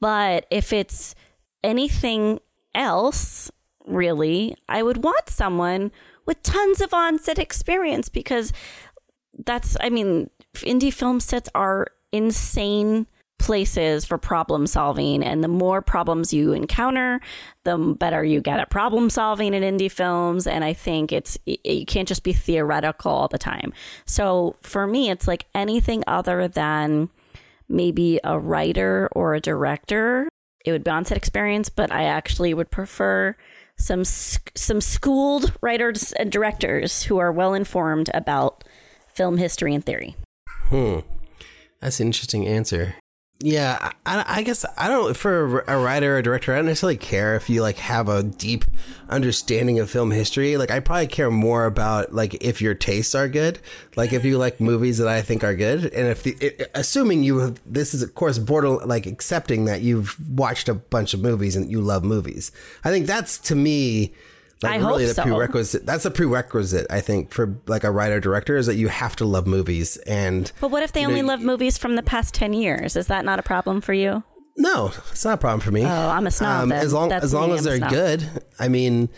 [0.00, 1.16] But if it's
[1.64, 2.38] anything
[2.72, 3.50] else,
[3.86, 5.92] really, I would want someone
[6.26, 8.52] with tons of onset experience because
[9.44, 13.06] that's, I mean, indie film sets are insane
[13.38, 15.24] places for problem solving.
[15.24, 17.20] And the more problems you encounter,
[17.64, 20.46] the better you get at problem solving in indie films.
[20.46, 23.72] And I think it's, you can't just be theoretical all the time.
[24.04, 27.08] So for me, it's like anything other than
[27.66, 30.28] maybe a writer or a director.
[30.66, 33.34] It would be on set experience, but I actually would prefer
[33.80, 38.62] some some schooled writers and directors who are well informed about
[39.08, 40.14] film history and theory.
[40.68, 40.98] Hmm.
[41.80, 42.94] That's an interesting answer.
[43.42, 46.52] Yeah, I, I, guess I don't for a writer or director.
[46.52, 48.66] I don't necessarily care if you like have a deep
[49.08, 50.58] understanding of film history.
[50.58, 53.58] Like, I probably care more about like if your tastes are good.
[53.96, 57.24] Like, if you like movies that I think are good, and if the it, assuming
[57.24, 61.20] you have this is of course border like accepting that you've watched a bunch of
[61.20, 62.52] movies and you love movies.
[62.84, 64.12] I think that's to me
[64.62, 65.22] like I really hope the so.
[65.22, 65.86] prerequisite.
[65.86, 69.24] That's a prerequisite, I think, for like a writer director is that you have to
[69.24, 69.96] love movies.
[69.98, 72.96] And but what if they only know, love movies from the past ten years?
[72.96, 74.22] Is that not a problem for you?
[74.56, 75.84] No, it's not a problem for me.
[75.84, 76.64] Oh, I'm a snob.
[76.64, 78.28] Um, as long That's as long as they're good.
[78.58, 79.08] I mean,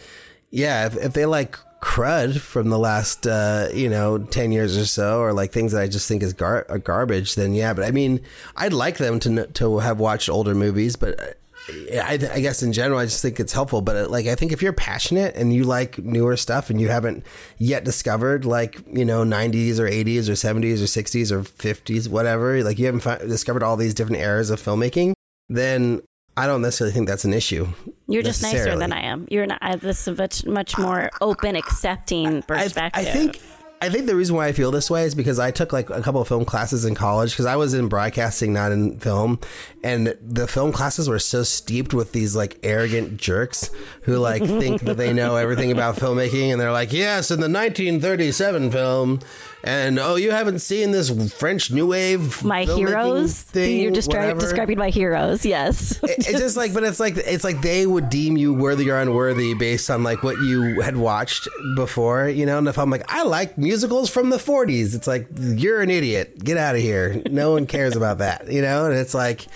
[0.51, 4.86] yeah, if, if they like crud from the last uh, you know 10 years or
[4.86, 7.90] so or like things that i just think is gar- garbage then yeah but i
[7.90, 8.20] mean
[8.55, 12.99] i'd like them to to have watched older movies but I, I, guess in general,
[12.99, 13.83] I just think it's helpful.
[13.83, 16.89] But uh, like, I think if you're passionate and you like newer stuff and you
[16.89, 17.25] haven't
[17.59, 22.63] yet discovered like you know 90s or 80s or 70s or 60s or 50s, whatever,
[22.65, 25.13] like you haven't fi- discovered all these different eras of filmmaking,
[25.49, 26.03] then
[26.37, 27.69] I don't necessarily think that's an issue.
[28.09, 29.29] You're just nicer than I am.
[29.31, 29.81] You're not.
[29.81, 32.91] This is much much more open, accepting perspective.
[32.95, 33.41] I, I think
[33.83, 36.01] I think the reason why I feel this way is because I took like a
[36.03, 39.41] couple of film classes in college because I was in broadcasting, not in film,
[39.83, 43.70] and the film classes were so steeped with these like arrogant jerks
[44.03, 47.49] who like think that they know everything about filmmaking, and they're like, yes, in the
[47.49, 49.18] 1937 film,
[49.65, 53.81] and oh, you haven't seen this French New Wave, my heroes thing.
[53.81, 55.45] You're descri- describing my heroes.
[55.45, 58.91] Yes, it, it's just like, but it's like it's like they would deem you worthy
[58.91, 62.59] or unworthy based on like what you had watched before, you know.
[62.59, 66.43] And if I'm like, I like musicals from the 40s, it's like you're an idiot.
[66.43, 67.23] Get out of here.
[67.31, 68.87] No one cares about that, you know.
[68.87, 69.47] And it's like,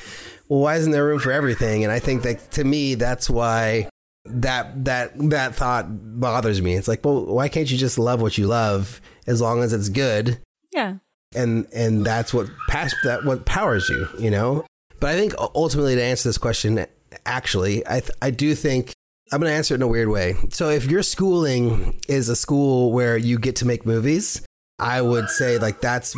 [0.48, 1.82] well, why isn't there room for everything?
[1.82, 3.88] And I think that to me, that's why
[4.26, 6.74] that that that thought bothers me.
[6.74, 9.00] It's like, well, why can't you just love what you love?
[9.26, 10.38] As long as it's good.
[10.72, 10.96] Yeah.
[11.34, 14.64] And and that's what past that what powers you, you know.
[15.00, 16.86] But I think ultimately to answer this question,
[17.24, 18.92] actually, I th- I do think
[19.32, 20.36] I'm going to answer it in a weird way.
[20.50, 24.40] So if your schooling is a school where you get to make movies,
[24.78, 26.14] I would say like that's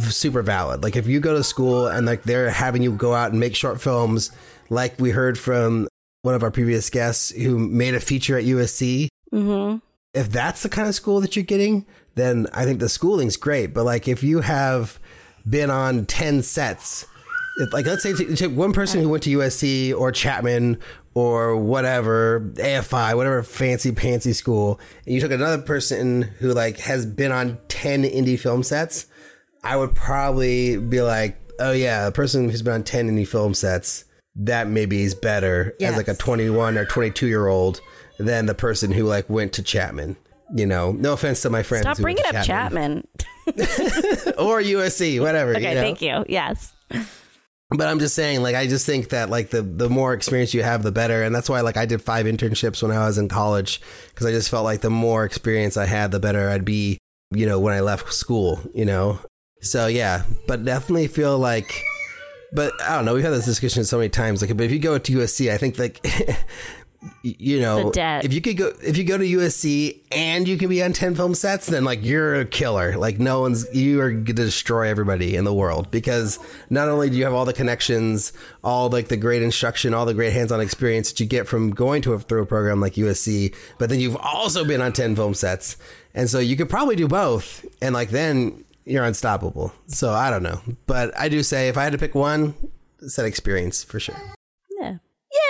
[0.00, 0.82] super valid.
[0.82, 3.56] Like if you go to school and like they're having you go out and make
[3.56, 4.30] short films,
[4.70, 5.88] like we heard from
[6.22, 9.08] one of our previous guests who made a feature at USC.
[9.32, 9.78] Mm-hmm.
[10.14, 13.74] If that's the kind of school that you're getting, then I think the schooling's great.
[13.74, 14.98] But like if you have
[15.48, 17.06] been on 10 sets,
[17.58, 20.78] if, like let's say take one person who went to USC or Chapman
[21.14, 27.04] or whatever, AFI, whatever fancy pantsy school, and you took another person who like has
[27.04, 29.06] been on 10 indie film sets,
[29.64, 33.54] I would probably be like, oh yeah, the person who's been on ten indie film
[33.54, 34.04] sets,
[34.34, 37.80] that maybe is better as like a twenty one or twenty two year old
[38.18, 40.16] than the person who like went to Chapman.
[40.54, 41.82] You know, no offense to my friends.
[41.82, 43.06] Stop bringing up Chapman.
[43.46, 45.52] or USC, whatever.
[45.52, 45.80] Okay, you know?
[45.80, 46.24] thank you.
[46.28, 46.74] Yes.
[47.70, 50.62] But I'm just saying, like, I just think that like the the more experience you
[50.62, 53.28] have, the better, and that's why like I did five internships when I was in
[53.28, 53.80] college
[54.10, 56.98] because I just felt like the more experience I had, the better I'd be.
[57.34, 59.18] You know, when I left school, you know.
[59.62, 61.82] So yeah, but definitely feel like.
[62.54, 63.14] But I don't know.
[63.14, 64.42] We've had this discussion so many times.
[64.42, 66.04] Like, but if you go to USC, I think like.
[67.22, 70.82] You know, if you could go, if you go to USC and you can be
[70.82, 72.96] on ten film sets, then like you're a killer.
[72.96, 76.38] Like no one's, you are going to destroy everybody in the world because
[76.70, 78.32] not only do you have all the connections,
[78.62, 82.02] all like the great instruction, all the great hands-on experience that you get from going
[82.02, 85.34] to a through a program like USC, but then you've also been on ten film
[85.34, 85.76] sets,
[86.14, 89.72] and so you could probably do both, and like then you're unstoppable.
[89.88, 92.54] So I don't know, but I do say if I had to pick one,
[93.00, 94.16] set experience for sure.
[94.78, 94.98] Yeah.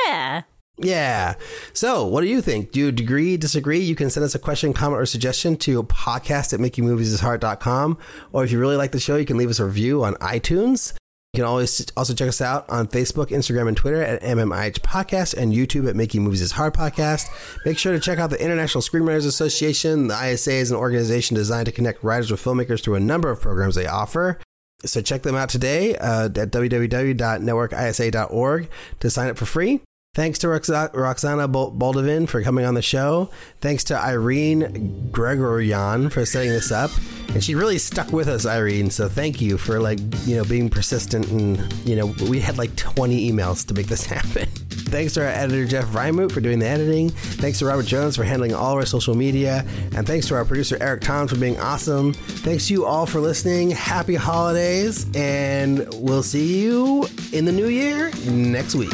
[0.06, 0.42] Yeah.
[0.84, 1.34] Yeah.
[1.72, 2.72] So, what do you think?
[2.72, 3.80] Do you agree, disagree?
[3.80, 7.98] You can send us a question, comment, or suggestion to podcast at makingmoviesishard.com.
[8.32, 10.94] Or if you really like the show, you can leave us a review on iTunes.
[11.34, 15.34] You can always also check us out on Facebook, Instagram, and Twitter at MMIH Podcast
[15.34, 17.24] and YouTube at Making Movies is Hard Podcast.
[17.64, 20.08] Make sure to check out the International Screenwriters Association.
[20.08, 23.40] The ISA is an organization designed to connect writers with filmmakers through a number of
[23.40, 24.38] programs they offer.
[24.84, 28.68] So check them out today uh, at www.networkisa.org
[29.00, 29.80] to sign up for free.
[30.14, 33.30] Thanks to Roxa- Roxana Baldovin for coming on the show.
[33.62, 36.90] Thanks to Irene Gregorian for setting this up.
[37.30, 38.90] And she really stuck with us, Irene.
[38.90, 42.76] So thank you for like, you know, being persistent and, you know, we had like
[42.76, 44.50] 20 emails to make this happen.
[44.68, 47.08] Thanks to our editor, Jeff Reimuth, for doing the editing.
[47.08, 49.64] Thanks to Robert Jones for handling all our social media.
[49.96, 52.12] And thanks to our producer, Eric Tom, for being awesome.
[52.12, 53.70] Thanks to you all for listening.
[53.70, 55.06] Happy holidays.
[55.16, 58.92] And we'll see you in the new year next week.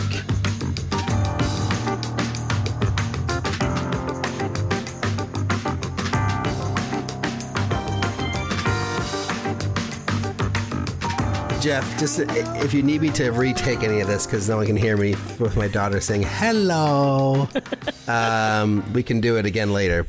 [11.60, 14.76] Jeff, just if you need me to retake any of this because no one can
[14.76, 17.48] hear me with my daughter saying hello,
[18.08, 20.06] um, we can do it again later.